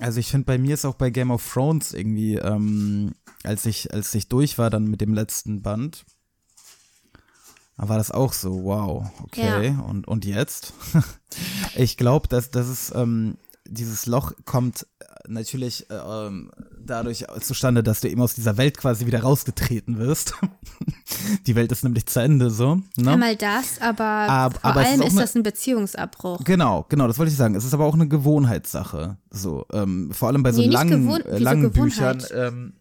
Also 0.00 0.18
ich 0.18 0.28
finde, 0.28 0.46
bei 0.46 0.58
mir 0.58 0.74
ist 0.74 0.84
auch 0.84 0.96
bei 0.96 1.10
Game 1.10 1.30
of 1.30 1.52
Thrones 1.52 1.94
irgendwie, 1.94 2.34
ähm, 2.34 3.12
als 3.44 3.64
ich, 3.64 3.94
als 3.94 4.12
ich 4.14 4.28
durch 4.28 4.58
war 4.58 4.70
dann 4.70 4.88
mit 4.88 5.00
dem 5.00 5.14
letzten 5.14 5.62
Band, 5.62 6.04
war 7.76 7.96
das 7.96 8.10
auch 8.10 8.32
so, 8.32 8.64
wow, 8.64 9.08
okay. 9.22 9.68
Ja. 9.68 9.80
Und, 9.82 10.08
und 10.08 10.24
jetzt? 10.24 10.74
ich 11.76 11.96
glaube, 11.96 12.26
dass, 12.26 12.50
dass 12.50 12.66
es, 12.66 12.92
ähm, 12.92 13.36
dieses 13.66 14.06
Loch 14.06 14.32
kommt 14.44 14.88
natürlich 15.28 15.88
äh, 15.90 15.94
ähm, 15.94 16.50
dadurch 16.84 17.24
zustande, 17.40 17.82
dass 17.82 18.00
du 18.00 18.08
eben 18.08 18.20
aus 18.22 18.34
dieser 18.34 18.56
Welt 18.56 18.78
quasi 18.78 19.06
wieder 19.06 19.22
rausgetreten 19.22 19.98
wirst. 19.98 20.34
Die 21.46 21.54
Welt 21.56 21.70
ist 21.72 21.84
nämlich 21.84 22.06
zu 22.06 22.20
Ende 22.20 22.50
so. 22.50 22.76
Ne? 22.96 23.10
Einmal 23.12 23.36
das, 23.36 23.80
aber, 23.80 24.04
Ab- 24.04 24.58
vor 24.60 24.70
aber 24.70 24.82
ist 24.82 24.88
allem 24.88 25.02
ist, 25.02 25.12
eine- 25.12 25.20
das 25.20 25.34
ein 25.36 25.42
Beziehungsabbruch. 25.42 26.44
Genau, 26.44 26.86
genau, 26.88 27.06
das 27.06 27.18
wollte 27.18 27.30
ich 27.32 27.36
sagen. 27.38 27.54
Es 27.54 27.64
ist 27.64 27.74
aber 27.74 27.84
auch 27.84 27.94
eine 27.94 28.08
Gewohnheitssache. 28.08 29.18
So, 29.30 29.66
ähm, 29.72 30.10
vor 30.12 30.28
allem 30.28 30.42
bei 30.42 30.52
so 30.52 30.60
Nee, 30.62 30.68
langen, 30.68 31.06
gewohnt- 31.06 31.26
äh, 31.26 31.38
langen? 31.38 31.70
Büchern. 31.70 32.22
Ähm, 32.34 32.72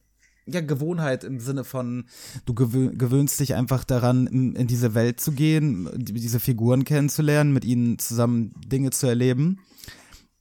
ja, 0.46 0.62
Gewohnheit 0.62 1.24
im 1.24 1.40
Sinne 1.40 1.64
von, 1.64 2.06
du 2.46 2.56
gewö 2.56 2.90
gewöhnst 2.96 3.40
dich 3.40 3.54
einfach 3.54 3.84
daran, 3.84 4.26
in, 4.26 4.56
in 4.56 4.66
diese 4.66 4.96
Welt 4.96 5.20
zu 5.20 5.32
gehen, 5.34 5.88
die, 5.96 6.14
diese 6.14 6.40
Figuren 6.40 6.86
kennenzulernen, 6.86 7.54
mit 7.54 7.66
ihnen 7.66 8.00
zusammen 8.00 8.52
Dinge 8.66 8.90
zu 8.90 9.06
erleben. 9.06 9.60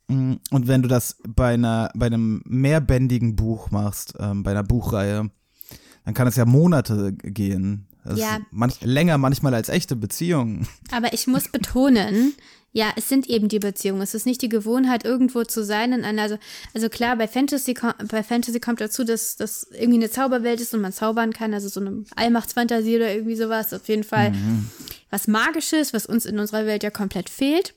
Mm, 0.08 0.34
Und 0.50 0.66
wenn 0.68 0.82
du 0.82 0.88
das 0.88 1.16
bei 1.28 1.54
einer, 1.54 1.90
bei 1.94 2.06
einem 2.06 2.42
mehrbändigen 2.46 3.36
Buch 3.36 3.70
machst, 3.70 4.14
ähm, 4.18 4.42
bei 4.42 4.50
einer 4.52 4.64
Buchreihe, 4.64 5.30
dann 6.04 6.14
kann 6.14 6.26
es 6.26 6.36
ja 6.36 6.44
Monate 6.46 7.12
gehen. 7.12 7.86
Das 8.04 8.18
Ja. 8.18 8.38
manch, 8.50 8.80
länger 8.80 9.18
manchmal 9.18 9.54
als 9.54 9.68
echte 9.68 9.94
Beziehungen. 9.96 10.66
Aber 10.90 11.12
ich 11.12 11.26
muss 11.26 11.48
betonen, 11.48 12.34
ja, 12.72 12.86
es 12.96 13.08
sind 13.08 13.26
eben 13.28 13.48
die 13.48 13.58
Beziehungen. 13.58 14.00
Es 14.00 14.14
ist 14.14 14.24
nicht 14.24 14.40
die 14.40 14.48
Gewohnheit, 14.48 15.04
irgendwo 15.04 15.44
zu 15.44 15.62
sein 15.64 15.92
in 15.92 16.04
einer, 16.04 16.22
also, 16.22 16.38
also 16.74 16.88
klar, 16.88 17.16
bei 17.16 17.28
Fantasy, 17.28 17.74
bei 18.10 18.22
Fantasy 18.22 18.60
kommt 18.60 18.80
dazu, 18.80 19.04
dass 19.04 19.36
das 19.36 19.66
irgendwie 19.72 19.98
eine 20.00 20.10
Zauberwelt 20.10 20.60
ist 20.60 20.72
und 20.74 20.80
man 20.80 20.92
zaubern 20.92 21.32
kann, 21.34 21.52
also 21.52 21.68
so 21.68 21.80
eine 21.80 22.04
Allmachtsfantasie 22.16 22.96
oder 22.96 23.12
irgendwie 23.12 23.36
sowas. 23.36 23.74
Auf 23.74 23.88
jeden 23.88 24.04
Fall 24.04 24.32
was 25.10 25.26
Magisches, 25.28 25.92
was 25.92 26.06
uns 26.06 26.24
in 26.24 26.38
unserer 26.38 26.64
Welt 26.66 26.82
ja 26.82 26.90
komplett 26.90 27.28
fehlt. 27.28 27.74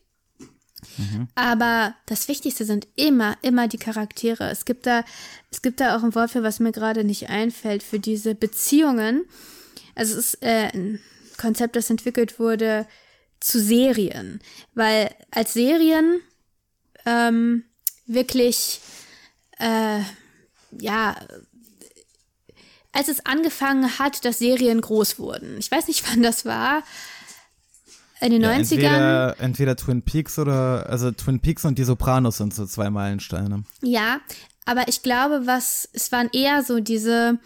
Aber 1.35 1.95
das 2.05 2.27
Wichtigste 2.27 2.65
sind 2.65 2.87
immer, 2.95 3.37
immer 3.41 3.67
die 3.67 3.77
Charaktere. 3.77 4.49
Es 4.49 4.65
gibt 4.65 4.85
da, 4.85 5.03
es 5.51 5.61
gibt 5.61 5.79
da 5.79 5.95
auch 5.95 6.03
ein 6.03 6.15
Wort 6.15 6.31
für, 6.31 6.43
was 6.43 6.59
mir 6.59 6.71
gerade 6.71 7.03
nicht 7.03 7.29
einfällt, 7.29 7.83
für 7.83 7.99
diese 7.99 8.35
Beziehungen. 8.35 9.25
Also 9.95 10.17
es 10.17 10.33
ist 10.33 10.43
äh, 10.43 10.69
ein 10.73 10.99
Konzept, 11.37 11.75
das 11.75 11.89
entwickelt 11.89 12.39
wurde 12.39 12.87
zu 13.39 13.59
Serien, 13.59 14.39
weil 14.75 15.09
als 15.31 15.53
Serien 15.53 16.21
ähm, 17.05 17.63
wirklich, 18.05 18.79
äh, 19.57 19.99
ja, 20.79 21.15
als 22.91 23.07
es 23.07 23.25
angefangen 23.25 23.99
hat, 23.99 24.25
dass 24.25 24.39
Serien 24.39 24.81
groß 24.81 25.17
wurden. 25.17 25.57
Ich 25.57 25.71
weiß 25.71 25.87
nicht, 25.87 26.03
wann 26.09 26.21
das 26.21 26.45
war. 26.45 26.83
In 28.21 28.31
den 28.31 28.41
Ja, 28.41 28.51
90ern. 28.51 28.59
entweder, 28.61 29.35
entweder 29.39 29.75
Twin 29.75 30.01
Peaks 30.03 30.37
oder, 30.37 30.87
also 30.89 31.11
Twin 31.11 31.39
Peaks 31.39 31.65
und 31.65 31.77
die 31.79 31.83
Sopranos 31.83 32.37
sind 32.37 32.53
so 32.53 32.65
zwei 32.65 32.89
Meilensteine. 32.89 33.63
Ja, 33.81 34.19
aber 34.65 34.87
ich 34.87 35.01
glaube, 35.01 35.41
was, 35.45 35.89
es 35.93 36.11
waren 36.11 36.29
eher 36.31 36.63
so 36.63 36.79
diese, 36.79 37.39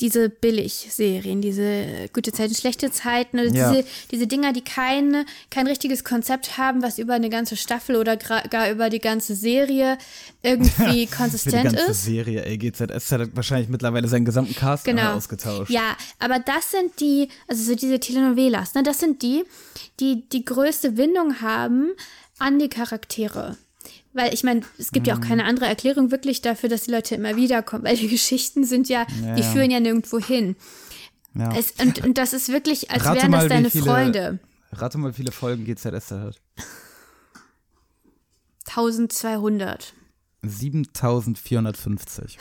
diese 0.00 0.28
Billig-Serien, 0.28 1.40
diese 1.40 2.08
gute 2.12 2.30
Zeiten, 2.30 2.54
schlechte 2.54 2.90
Zeiten, 2.92 3.38
oder 3.40 3.48
Ja. 3.52 3.72
diese, 3.72 3.84
diese 4.12 4.26
Dinger, 4.28 4.52
die 4.52 4.62
kein, 4.62 5.24
kein 5.50 5.66
richtiges 5.66 6.04
Konzept 6.04 6.56
haben, 6.56 6.82
was 6.82 6.98
über 6.98 7.14
eine 7.14 7.30
ganze 7.30 7.56
Staffel 7.56 7.96
oder 7.96 8.16
gar 8.16 8.70
über 8.70 8.90
die 8.90 9.00
ganze 9.00 9.34
Serie 9.34 9.98
irgendwie 10.42 10.68
Für 10.70 10.90
die 10.92 11.06
konsistent 11.06 11.64
ganze 11.64 11.90
ist. 11.90 12.04
Serie, 12.04 12.44
ey, 12.44 12.58
GZS 12.58 13.10
hat 13.12 13.36
wahrscheinlich 13.36 13.68
mittlerweile 13.68 14.06
seinen 14.06 14.24
gesamten 14.24 14.54
Cast 14.54 14.84
Genau. 14.84 15.14
ausgetauscht. 15.16 15.70
Ja, 15.70 15.96
aber 16.20 16.38
das 16.38 16.70
sind 16.70 17.00
die, 17.00 17.28
also 17.48 17.64
so 17.64 17.74
diese 17.74 17.98
Telenovelas, 17.98 18.74
ne, 18.74 18.82
das 18.84 19.00
sind 19.00 19.22
die, 19.22 19.44
die 19.98 20.28
die 20.28 20.44
größte 20.44 20.92
Bindung 20.92 21.40
haben 21.40 21.90
an 22.38 22.60
die 22.60 22.68
Charaktere. 22.68 23.56
Weil 24.14 24.32
ich 24.34 24.42
meine, 24.42 24.62
es 24.78 24.90
gibt 24.90 25.06
ja 25.06 25.14
Mhm. 25.16 25.22
auch 25.22 25.26
keine 25.28 25.44
andere 25.44 25.66
Erklärung 25.66 26.10
wirklich 26.10 26.40
dafür, 26.42 26.68
dass 26.68 26.84
die 26.84 26.90
Leute 26.90 27.14
immer 27.14 27.36
wiederkommen, 27.36 27.84
weil 27.84 27.96
die 27.96 28.08
Geschichten 28.18 28.64
sind 28.64 28.88
ja, 28.88 29.06
Ja, 29.22 29.34
die 29.34 29.42
führen 29.42 29.70
ja 29.70 29.80
nirgendwo 29.80 30.18
hin. 30.18 30.56
Ja. 31.34 31.54
Es, 31.56 31.72
und, 31.80 32.04
und 32.04 32.18
das 32.18 32.32
ist 32.32 32.48
wirklich, 32.48 32.90
als 32.90 33.04
Rate 33.04 33.20
wären 33.22 33.32
das 33.32 33.42
mal, 33.42 33.48
deine 33.48 33.70
viele- 33.70 33.84
Freunde. 33.84 34.38
Rate 34.72 34.98
mal, 34.98 35.10
wie 35.10 35.16
viele 35.16 35.32
Folgen 35.32 35.64
GZS 35.64 36.08
da 36.08 36.20
hat. 36.20 36.40
1200. 38.66 39.92
7450. 40.42 42.38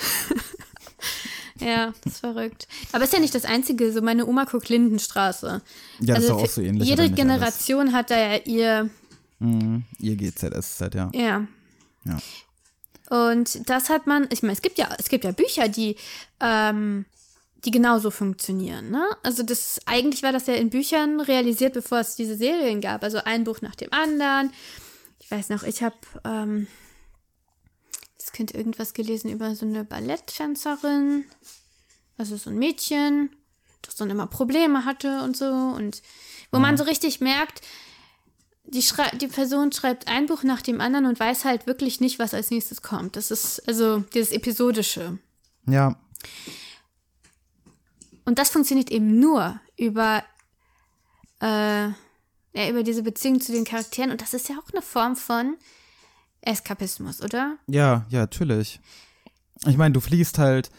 Ja, 1.60 1.93
das 2.03 2.13
ist 2.13 2.19
verrückt. 2.19 2.67
Aber 2.91 3.03
ist 3.03 3.13
ja 3.13 3.19
nicht 3.19 3.34
das 3.34 3.45
Einzige, 3.45 3.91
so 3.91 4.01
meine 4.01 4.25
Oma 4.27 4.43
guckt 4.43 4.69
Lindenstraße. 4.69 5.62
Ja, 6.01 6.13
das 6.15 6.23
ist 6.25 6.30
doch 6.30 6.43
auch 6.43 6.47
so 6.47 6.62
ähnlich. 6.62 6.88
Jede 6.88 7.01
nicht 7.03 7.13
alles? 7.13 7.17
Generation 7.19 7.93
hat 7.93 8.12
da 8.12 8.17
ja 8.19 8.39
ihr, 8.45 8.89
Mhm. 9.39 9.84
Ihr 9.99 10.15
GZS-Set, 10.15 10.95
ja. 10.95 11.10
Ja. 11.13 11.47
Ja. 12.08 12.17
Und 13.10 13.70
das 13.70 13.89
hat 13.89 14.06
man, 14.08 14.28
ich 14.32 14.41
meine, 14.41 14.54
es 14.54 14.62
gibt 14.62 14.78
ja, 14.78 14.89
es 14.98 15.10
gibt 15.10 15.24
ja 15.24 15.32
Bücher, 15.32 15.70
die, 15.70 15.96
ähm, 16.41 17.06
die 17.63 17.72
genauso 17.72 18.12
funktionieren, 18.12 18.91
ne? 18.91 19.06
Also 19.24 19.43
das, 19.43 19.80
eigentlich 19.86 20.24
war 20.24 20.32
das 20.32 20.48
ja 20.48 20.56
in 20.56 20.70
Büchern 20.70 21.22
realisiert, 21.22 21.74
bevor 21.74 22.00
es 22.00 22.15
diese 22.15 22.36
Serien 22.36 22.82
gab. 22.82 23.04
Also 23.04 23.20
ein 23.24 23.43
Buch 23.46 23.62
nach 23.62 23.76
dem 23.76 23.91
anderen. 23.93 24.52
Ich 25.20 25.32
weiß 25.32 25.50
noch, 25.50 25.63
ich 25.63 25.84
habe, 25.84 25.96
ähm, 26.24 26.67
das 28.17 28.34
Kind 28.34 28.54
irgendwas 28.54 28.93
gelesen 28.93 29.32
über 29.32 29.56
so 29.56 29.65
eine 29.65 29.86
Balletttänzerin. 29.86 31.26
Also 32.17 32.36
so 32.36 32.50
ein 32.50 32.58
Mädchen, 32.58 33.30
das 33.84 33.96
dann 33.96 34.10
immer 34.10 34.28
Probleme 34.28 34.84
hatte 34.86 35.22
und 35.22 35.38
so. 35.38 35.46
Und 35.46 36.02
wo 36.52 36.60
man 36.60 36.78
so 36.78 36.84
richtig 36.84 37.22
merkt, 37.22 37.62
die, 38.67 38.82
schrei 38.82 39.10
die 39.17 39.27
Person 39.27 39.71
schreibt 39.71 40.08
ein 40.08 40.25
Buch 40.25 40.43
nach 40.43 40.62
dem 40.62 40.82
anderen 40.82 41.06
und 41.06 41.19
weiß 41.19 41.45
halt 41.45 41.67
wirklich 41.67 41.99
nicht, 41.99 42.19
was 42.19 42.34
als 42.34 42.51
nächstes 42.51 42.82
kommt. 42.82 43.15
Das 43.15 43.32
ist 43.32 43.67
also 43.67 43.99
dieses 44.13 44.32
Episodische. 44.32 45.17
Ja, 45.67 45.97
Und 48.25 48.39
das 48.39 48.49
funktioniert 48.49 48.91
eben 48.91 49.19
nur 49.19 49.60
über, 49.77 50.21
äh, 51.41 51.88
ja, 51.88 52.69
über 52.69 52.84
diese 52.84 53.03
Beziehung 53.03 53.39
zu 53.39 53.53
den 53.53 53.63
Charakteren. 53.63 54.12
Und 54.12 54.21
das 54.21 54.34
ist 54.34 54.49
ja 54.49 54.56
auch 54.58 54.69
eine 54.73 54.82
Form 54.82 55.15
von 55.15 55.56
Eskapismus, 56.41 57.21
oder? 57.21 57.58
ja, 57.67 58.06
ja, 58.10 58.19
natürlich. 58.19 58.80
Ich 59.65 59.77
meine, 59.77 59.93
du 59.93 60.01
fliehst 60.01 60.38
halt 60.38 60.69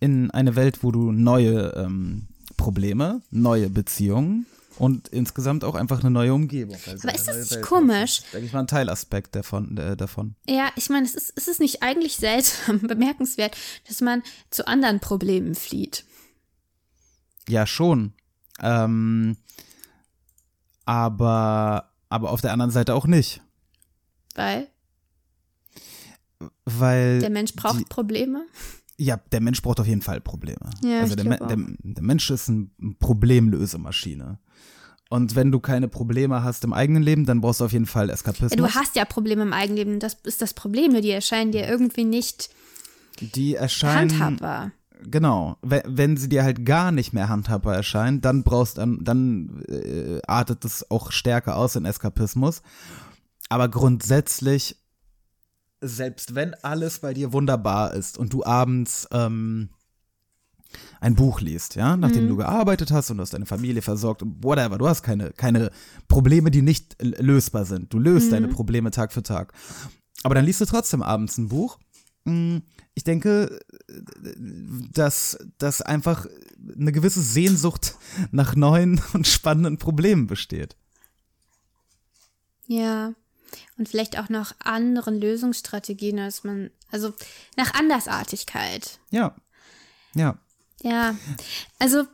in 0.00 0.30
eine 0.30 0.56
Welt, 0.56 0.82
wo 0.82 0.90
du 0.90 1.12
neue 1.12 1.74
ähm, 1.76 2.28
Probleme, 2.56 3.20
neue 3.30 3.68
Beziehungen 3.68 4.46
Und 4.78 5.08
insgesamt 5.08 5.64
auch 5.64 5.74
einfach 5.74 6.00
eine 6.00 6.10
neue 6.10 6.32
Umgebung. 6.34 6.76
Also 6.86 7.06
Aber 7.06 7.14
ist 7.14 7.28
das 7.28 7.36
nicht 7.36 7.50
Welt. 7.52 7.62
komisch? 7.64 8.16
Das 8.16 8.24
ist, 8.26 8.34
denke 8.34 8.46
ich 8.46 8.52
mal, 8.52 8.60
ein 8.60 8.66
Teilaspekt 8.66 9.34
davon. 9.36 9.76
Äh, 9.76 9.96
davon. 9.96 10.34
Ja, 10.48 10.70
ich 10.76 10.88
meine, 10.88 11.06
es 11.06 11.14
ist, 11.14 11.32
es 11.36 11.48
ist 11.48 11.60
nicht 11.60 11.82
eigentlich 11.82 12.16
seltsam, 12.16 12.80
bemerkenswert, 12.82 13.56
dass 13.86 14.00
man 14.00 14.22
zu 14.50 14.66
anderen 14.66 15.00
Problemen 15.00 15.54
flieht. 15.54 16.04
Ja, 17.48 17.66
schon. 17.66 18.12
Ähm, 18.60 19.36
aber, 20.84 21.90
aber 22.08 22.30
auf 22.30 22.40
der 22.40 22.52
anderen 22.52 22.70
Seite 22.70 22.94
auch 22.94 23.06
nicht. 23.06 23.40
Weil 24.34 24.68
Weil. 26.64 27.20
der 27.20 27.30
Mensch 27.30 27.54
braucht 27.54 27.80
die, 27.80 27.84
Probleme. 27.84 28.46
Ja, 29.02 29.16
der 29.32 29.40
Mensch 29.40 29.60
braucht 29.62 29.80
auf 29.80 29.86
jeden 29.86 30.02
Fall 30.02 30.20
Probleme. 30.20 30.70
Ja, 30.84 31.00
also 31.00 31.16
der, 31.16 31.24
der, 31.24 31.56
der 31.56 32.02
Mensch 32.02 32.30
ist 32.30 32.48
ein 32.48 32.96
Problemlösemaschine. 32.98 34.38
Und 35.10 35.34
wenn 35.34 35.52
du 35.52 35.60
keine 35.60 35.88
Probleme 35.88 36.42
hast 36.42 36.64
im 36.64 36.72
eigenen 36.72 37.02
Leben, 37.02 37.26
dann 37.26 37.40
brauchst 37.40 37.60
du 37.60 37.64
auf 37.66 37.72
jeden 37.72 37.86
Fall 37.86 38.08
Eskapismus. 38.08 38.52
Ja, 38.52 38.56
du 38.56 38.74
hast 38.74 38.96
ja 38.96 39.04
Probleme 39.04 39.42
im 39.42 39.52
Eigenleben, 39.52 39.98
das 39.98 40.16
ist 40.24 40.40
das 40.40 40.54
Problem, 40.54 40.98
die 41.02 41.10
erscheinen 41.10 41.52
dir 41.52 41.68
irgendwie 41.68 42.04
nicht 42.04 42.48
die 43.20 43.56
erscheinen. 43.56 44.18
handhabbar. 44.18 44.72
Genau. 45.04 45.58
Wenn, 45.62 45.82
wenn 45.86 46.16
sie 46.16 46.28
dir 46.28 46.44
halt 46.44 46.64
gar 46.64 46.92
nicht 46.92 47.12
mehr 47.12 47.28
handhabbar 47.28 47.74
erscheinen, 47.74 48.20
dann 48.20 48.42
brauchst 48.42 48.78
dann, 48.78 49.04
dann 49.04 49.62
äh, 49.68 50.20
artet 50.26 50.64
es 50.64 50.90
auch 50.90 51.12
stärker 51.12 51.56
aus 51.56 51.76
in 51.76 51.84
Eskapismus. 51.84 52.62
Aber 53.48 53.68
grundsätzlich, 53.68 54.81
selbst 55.82 56.34
wenn 56.34 56.54
alles 56.62 57.00
bei 57.00 57.12
dir 57.12 57.32
wunderbar 57.32 57.92
ist 57.94 58.16
und 58.18 58.32
du 58.32 58.44
abends 58.44 59.06
ähm, 59.12 59.68
ein 61.00 61.14
Buch 61.16 61.40
liest, 61.40 61.74
ja, 61.74 61.96
nachdem 61.96 62.28
du 62.28 62.36
gearbeitet 62.36 62.90
hast 62.92 63.10
und 63.10 63.18
du 63.18 63.22
hast 63.22 63.34
deine 63.34 63.44
Familie 63.46 63.82
versorgt 63.82 64.22
und 64.22 64.42
whatever, 64.42 64.78
du 64.78 64.88
hast 64.88 65.02
keine, 65.02 65.30
keine 65.32 65.70
Probleme, 66.08 66.50
die 66.50 66.62
nicht 66.62 66.96
l- 67.02 67.16
lösbar 67.18 67.64
sind. 67.66 67.92
Du 67.92 67.98
löst 67.98 68.32
deine 68.32 68.48
Probleme 68.48 68.90
Tag 68.90 69.12
für 69.12 69.22
Tag. 69.22 69.52
Aber 70.22 70.34
dann 70.34 70.44
liest 70.46 70.60
du 70.60 70.64
trotzdem 70.64 71.02
abends 71.02 71.36
ein 71.36 71.48
Buch. 71.48 71.78
Mm, 72.24 72.58
Ich 72.94 73.04
denke, 73.04 73.58
dass, 74.92 75.36
dass 75.58 75.82
einfach 75.82 76.26
eine 76.78 76.92
gewisse 76.92 77.20
Sehnsucht 77.20 77.96
nach 78.30 78.54
neuen 78.54 79.00
und 79.12 79.26
spannenden 79.26 79.78
Problemen 79.78 80.26
besteht. 80.26 80.76
Ja. 82.66 83.14
Und 83.78 83.88
vielleicht 83.88 84.18
auch 84.18 84.28
nach 84.28 84.54
anderen 84.58 85.20
Lösungsstrategien, 85.20 86.18
als 86.18 86.44
man, 86.44 86.70
also 86.90 87.12
nach 87.56 87.74
Andersartigkeit. 87.74 88.98
Ja. 89.10 89.34
Ja. 90.14 90.38
Ja. 90.82 91.16
Also, 91.78 92.04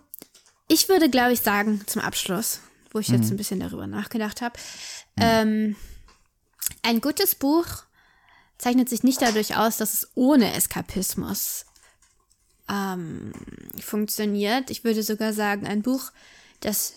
ich 0.69 0.89
würde, 0.89 1.11
glaube 1.11 1.33
ich, 1.33 1.41
sagen, 1.41 1.83
zum 1.87 2.03
Abschluss, 2.03 2.61
wo 2.91 3.01
ich 3.01 3.09
jetzt 3.09 3.31
ein 3.31 3.37
bisschen 3.37 3.61
darüber 3.61 3.87
nachgedacht 3.87 4.41
habe, 4.41 4.59
ähm, 5.17 5.77
ein 6.83 7.01
gutes 7.01 7.35
Buch 7.35 7.67
zeichnet 8.59 8.89
sich 8.89 9.03
nicht 9.03 9.23
dadurch 9.23 9.57
aus, 9.57 9.77
dass 9.79 9.95
es 9.95 10.09
ohne 10.15 10.53
Eskapismus 10.55 11.67
ähm, 12.69 13.33
funktioniert. 13.81 14.71
Ich 14.71 14.85
würde 14.85 15.03
sogar 15.03 15.33
sagen, 15.33 15.67
ein 15.67 15.83
Buch, 15.83 16.13
das 16.61 16.95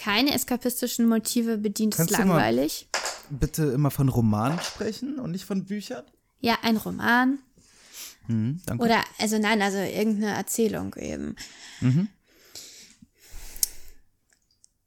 keine 0.00 0.32
eskapistischen 0.32 1.06
Motive 1.06 1.58
bedient, 1.58 1.94
Kannst 1.94 2.12
ist 2.12 2.18
langweilig. 2.18 2.88
Bitte 3.28 3.64
immer 3.64 3.90
von 3.90 4.08
Romanen 4.08 4.58
sprechen 4.60 5.18
und 5.18 5.30
nicht 5.30 5.44
von 5.44 5.66
Büchern. 5.66 6.04
Ja, 6.40 6.58
ein 6.62 6.78
Roman. 6.78 7.38
Mhm, 8.26 8.60
danke. 8.64 8.84
Oder, 8.84 9.04
also 9.18 9.38
nein, 9.38 9.60
also 9.60 9.76
irgendeine 9.76 10.34
Erzählung 10.34 10.94
eben. 10.96 11.36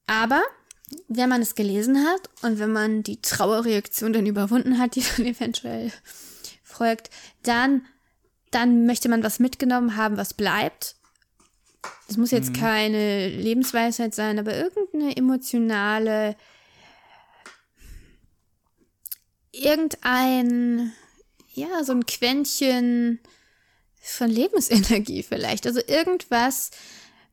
Aber 0.08 0.42
wenn 1.08 1.30
man 1.30 1.42
es 1.42 1.56
gelesen 1.56 2.06
hat 2.06 2.30
und 2.42 2.58
wenn 2.58 2.72
man 2.72 3.04
die 3.04 3.22
Trauerreaktion 3.22 4.14
dann 4.14 4.26
überwunden 4.26 4.80
hat, 4.80 4.96
die 4.96 5.04
dann 5.16 5.26
eventuell 5.28 5.92
folgt, 6.64 7.12
dann, 7.44 7.86
dann 8.50 8.88
möchte 8.88 9.10
man 9.10 9.24
was 9.24 9.40
mitgenommen 9.40 9.96
haben, 9.96 10.18
was 10.18 10.34
bleibt. 10.34 10.96
Es 12.08 12.18
muss 12.18 12.32
jetzt 12.32 12.54
keine 12.54 13.30
Lebensweisheit 13.30 14.14
sein, 14.14 14.38
aber 14.38 14.56
irgendeine 14.56 15.16
emotionale, 15.16 16.36
irgendein, 19.52 20.92
ja, 21.54 21.84
so 21.84 21.94
ein 21.94 22.06
Quäntchen 22.06 23.20
von 24.02 24.30
Lebensenergie 24.30 25.24
vielleicht. 25.24 25.66
Also 25.66 25.80
irgendwas 25.88 26.72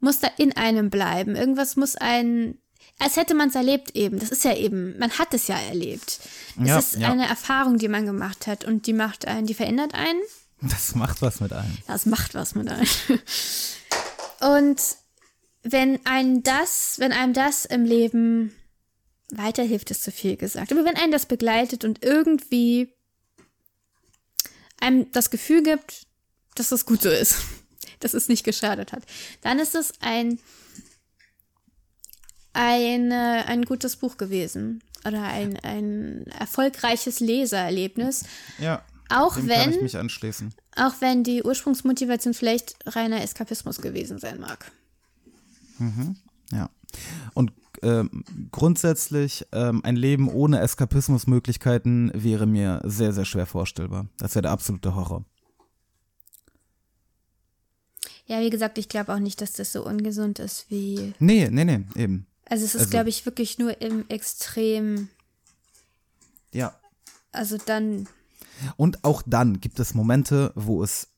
muss 0.00 0.20
da 0.20 0.28
in 0.38 0.56
einem 0.56 0.88
bleiben. 0.90 1.34
Irgendwas 1.36 1.76
muss 1.76 1.96
ein, 1.96 2.58
als 2.98 3.16
hätte 3.16 3.34
man 3.34 3.48
es 3.48 3.54
erlebt 3.54 3.96
eben. 3.96 4.18
Das 4.18 4.30
ist 4.30 4.44
ja 4.44 4.54
eben, 4.56 4.96
man 4.98 5.10
hat 5.18 5.34
es 5.34 5.48
ja 5.48 5.58
erlebt. 5.58 6.20
Es 6.60 6.68
Ja, 6.68 6.78
ist 6.78 6.96
ja. 6.96 7.10
eine 7.10 7.26
Erfahrung, 7.26 7.78
die 7.78 7.88
man 7.88 8.06
gemacht 8.06 8.46
hat 8.46 8.64
und 8.64 8.86
die 8.86 8.92
macht 8.92 9.26
einen, 9.26 9.46
die 9.46 9.54
verändert 9.54 9.94
einen. 9.94 10.20
Das 10.62 10.94
macht 10.94 11.22
was 11.22 11.40
mit 11.40 11.52
einem. 11.52 11.76
Das 11.86 12.06
macht 12.06 12.34
was 12.34 12.54
mit 12.54 12.68
einem. 12.68 12.86
Und 14.40 14.80
wenn 15.62 16.04
einem 16.06 16.42
das, 16.42 16.98
wenn 16.98 17.12
einem 17.12 17.34
das 17.34 17.64
im 17.64 17.84
Leben 17.84 18.54
weiterhilft, 19.30 19.90
ist 19.90 20.02
zu 20.02 20.10
viel 20.10 20.36
gesagt. 20.36 20.72
Aber 20.72 20.84
wenn 20.84 20.96
einem 20.96 21.12
das 21.12 21.26
begleitet 21.26 21.84
und 21.84 22.02
irgendwie 22.02 22.92
einem 24.80 25.10
das 25.12 25.30
Gefühl 25.30 25.62
gibt, 25.62 26.06
dass 26.54 26.70
das 26.70 26.86
gut 26.86 27.02
so 27.02 27.10
ist, 27.10 27.36
dass 28.00 28.14
es 28.14 28.28
nicht 28.28 28.44
geschadet 28.44 28.92
hat, 28.92 29.02
dann 29.42 29.58
ist 29.58 29.74
es 29.74 29.92
ein, 30.00 30.38
ein, 32.52 33.12
ein 33.12 33.64
gutes 33.64 33.96
Buch 33.96 34.16
gewesen. 34.16 34.82
Oder 35.06 35.22
ein, 35.22 35.58
ein 35.60 36.26
erfolgreiches 36.26 37.20
Lesererlebnis. 37.20 38.24
Ja. 38.58 38.84
Auch 39.08 39.36
wenn 39.36 39.82
mich 39.82 39.96
anschließen. 39.96 40.54
Auch 40.76 40.94
wenn 41.00 41.24
die 41.24 41.42
Ursprungsmotivation 41.42 42.34
vielleicht 42.34 42.76
reiner 42.86 43.22
Eskapismus 43.22 43.80
gewesen 43.80 44.18
sein 44.18 44.40
mag. 44.40 44.70
Ja. 46.52 46.68
Und 47.34 47.52
ähm, 47.82 48.24
grundsätzlich 48.50 49.46
ähm, 49.52 49.82
ein 49.84 49.96
Leben 49.96 50.28
ohne 50.28 50.60
Eskapismusmöglichkeiten 50.60 52.10
wäre 52.14 52.46
mir 52.46 52.82
sehr, 52.84 53.12
sehr 53.12 53.24
schwer 53.24 53.46
vorstellbar. 53.46 54.06
Das 54.18 54.34
wäre 54.34 54.42
der 54.42 54.50
absolute 54.50 54.94
Horror. 54.94 55.24
Ja, 58.26 58.40
wie 58.40 58.50
gesagt, 58.50 58.78
ich 58.78 58.88
glaube 58.88 59.12
auch 59.14 59.18
nicht, 59.18 59.40
dass 59.40 59.52
das 59.52 59.72
so 59.72 59.84
ungesund 59.84 60.38
ist 60.38 60.66
wie. 60.70 61.14
Nee, 61.18 61.48
nee, 61.50 61.64
nee, 61.64 61.80
eben. 61.96 62.26
Also 62.44 62.64
es 62.64 62.74
ist, 62.74 62.80
Also- 62.82 62.90
glaube 62.90 63.08
ich, 63.08 63.24
wirklich 63.26 63.58
nur 63.58 63.80
im 63.80 64.04
Extrem. 64.08 65.08
Ja. 66.52 66.74
Also 67.32 67.56
dann. 67.64 68.06
Und 68.76 69.04
auch 69.04 69.22
dann 69.26 69.60
gibt 69.60 69.80
es 69.80 69.94
Momente, 69.94 70.52
wo 70.54 70.82
es 70.82 71.08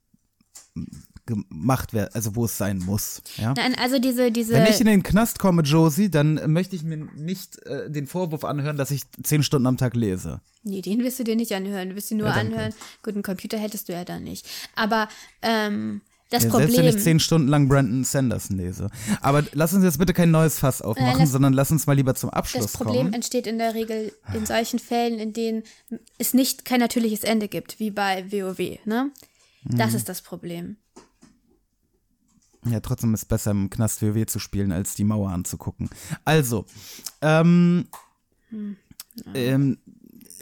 gemacht 1.26 1.92
wird, 1.92 2.14
also 2.14 2.34
wo 2.34 2.46
es 2.46 2.58
sein 2.58 2.78
muss. 2.78 3.22
Ja? 3.36 3.54
Nein, 3.56 3.76
also 3.78 3.98
diese, 3.98 4.32
diese. 4.32 4.54
Wenn 4.54 4.66
ich 4.66 4.80
in 4.80 4.86
den 4.86 5.02
Knast 5.02 5.38
komme, 5.38 5.62
Josie, 5.62 6.10
dann 6.10 6.52
möchte 6.52 6.74
ich 6.74 6.82
mir 6.82 6.96
nicht 6.96 7.64
äh, 7.66 7.90
den 7.90 8.06
Vorwurf 8.06 8.44
anhören, 8.44 8.76
dass 8.76 8.90
ich 8.90 9.04
zehn 9.22 9.42
Stunden 9.42 9.66
am 9.66 9.76
Tag 9.76 9.94
lese. 9.94 10.40
nee, 10.64 10.82
den 10.82 10.98
wirst 11.04 11.20
du 11.20 11.24
dir 11.24 11.36
nicht 11.36 11.52
anhören. 11.52 11.90
Du 11.90 11.96
wirst 11.96 12.10
dir 12.10 12.16
nur 12.16 12.26
Ja, 12.28 12.34
anhören. 12.34 12.74
Gut, 13.02 13.14
einen 13.14 13.22
Computer 13.22 13.56
hättest 13.58 13.88
du 13.88 13.92
ja 13.92 14.04
dann 14.04 14.24
nicht. 14.24 14.48
Aber 14.74 15.08
ähm, 15.42 16.00
das 16.32 16.44
Ja, 16.44 16.50
selbst 16.50 16.76
wenn 16.76 16.84
ich 16.84 16.90
Problem. 16.90 16.98
zehn 17.04 17.20
Stunden 17.20 17.48
lang 17.48 17.68
Brandon 17.68 18.04
Sanderson 18.04 18.56
lese. 18.56 18.90
Aber 19.20 19.44
lass 19.52 19.72
uns 19.74 19.84
jetzt 19.84 19.98
bitte 19.98 20.12
kein 20.12 20.30
neues 20.30 20.58
Fass 20.58 20.82
aufmachen, 20.82 21.20
lass- 21.20 21.30
sondern 21.30 21.52
lass 21.52 21.70
uns 21.70 21.86
mal 21.86 21.94
lieber 21.94 22.14
zum 22.14 22.30
Abschluss 22.30 22.64
Das 22.64 22.72
Problem 22.72 22.96
kommen. 23.02 23.12
entsteht 23.14 23.46
in 23.46 23.58
der 23.58 23.74
Regel 23.74 24.12
in 24.34 24.46
solchen 24.46 24.78
Fällen, 24.78 25.18
in 25.18 25.32
denen 25.32 25.62
es 26.18 26.34
nicht 26.34 26.64
kein 26.64 26.80
natürliches 26.80 27.24
Ende 27.24 27.48
gibt, 27.48 27.78
wie 27.78 27.90
bei 27.90 28.30
WoW. 28.32 28.78
Ne? 28.84 29.10
Mhm. 29.64 29.76
Das 29.78 29.94
ist 29.94 30.08
das 30.08 30.22
Problem. 30.22 30.76
Ja, 32.64 32.78
trotzdem 32.80 33.12
ist 33.14 33.22
es 33.22 33.24
besser 33.26 33.50
im 33.50 33.70
Knast 33.70 34.02
WoW 34.02 34.24
zu 34.26 34.38
spielen, 34.38 34.70
als 34.70 34.94
die 34.94 35.02
Mauer 35.04 35.30
anzugucken. 35.30 35.90
Also, 36.24 36.64
ähm, 37.20 37.88
ähm, 39.34 39.78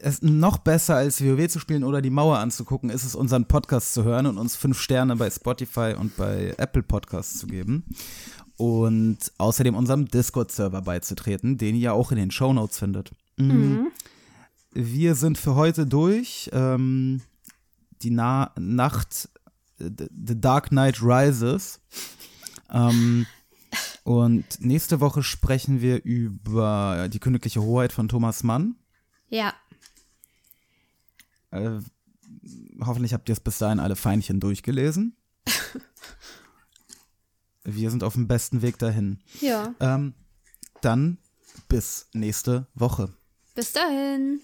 es 0.03 0.23
noch 0.23 0.59
besser 0.59 0.97
als 0.97 1.23
WoW 1.25 1.49
zu 1.49 1.59
spielen 1.59 1.85
oder 1.85 2.03
die 2.03 2.11
Mauer 2.11 2.39
anzugucken, 2.39 2.91
ist 2.91 3.05
es, 3.05 3.15
unseren 3.15 3.47
Podcast 3.47 3.95
zu 3.95 4.05
hören 4.05 4.27
und 4.27 4.39
uns 4.39 4.57
fünf 4.57 4.81
Sterne 4.81 5.17
bei 5.17 5.31
Spotify 5.31 5.95
und 5.99 6.17
bei 6.17 6.55
Apple 6.59 6.83
Podcasts 6.83 7.39
zu 7.39 7.47
geben. 7.47 7.85
Und 8.57 9.19
außerdem 9.39 9.75
unserem 9.75 10.07
Discord-Server 10.07 10.83
beizutreten, 10.83 11.57
den 11.57 11.75
ihr 11.77 11.81
ja 11.81 11.93
auch 11.93 12.13
in 12.13 12.19
den 12.19 12.31
Shownotes 12.31 12.79
findet. 12.79 13.13
Mhm. 13.37 13.89
Wir 14.73 15.15
sind 15.15 15.39
für 15.39 15.55
heute 15.55 15.87
durch. 15.87 16.51
Ähm, 16.53 17.23
die 18.03 18.11
Na 18.11 18.53
Nacht, 18.59 19.29
The 19.79 20.09
The 20.27 20.41
Dark 20.41 20.69
Knight 20.69 21.03
Rises. 21.03 21.81
Ähm, 22.71 23.27
und 24.05 24.45
nächste 24.61 25.01
Woche 25.01 25.23
sprechen 25.23 25.81
wir 25.81 26.03
über 26.05 27.09
die 27.11 27.19
königliche 27.19 27.63
Hoheit 27.63 27.93
von 27.93 28.09
Thomas 28.09 28.43
Mann. 28.43 28.77
Ja, 29.29 29.55
Äh, 31.51 31.81
hoffentlich 32.85 33.13
habt 33.15 33.29
ihr 33.29 33.33
es 33.35 33.41
bis 33.41 33.59
dahin 33.59 33.81
alle 33.81 33.97
Feinchen 33.97 34.41
durchgelesen. 34.41 35.17
Wir 37.65 37.91
sind 37.91 38.03
auf 38.05 38.15
dem 38.15 38.27
besten 38.29 38.63
Weg 38.63 38.79
dahin. 38.79 39.19
ja. 39.41 39.75
Ähm, 39.81 40.15
Dann 40.81 41.19
bis 41.69 42.09
nächste 42.15 42.67
Woche. 42.75 43.13
Bis 43.55 43.73
dahin. 43.73 44.41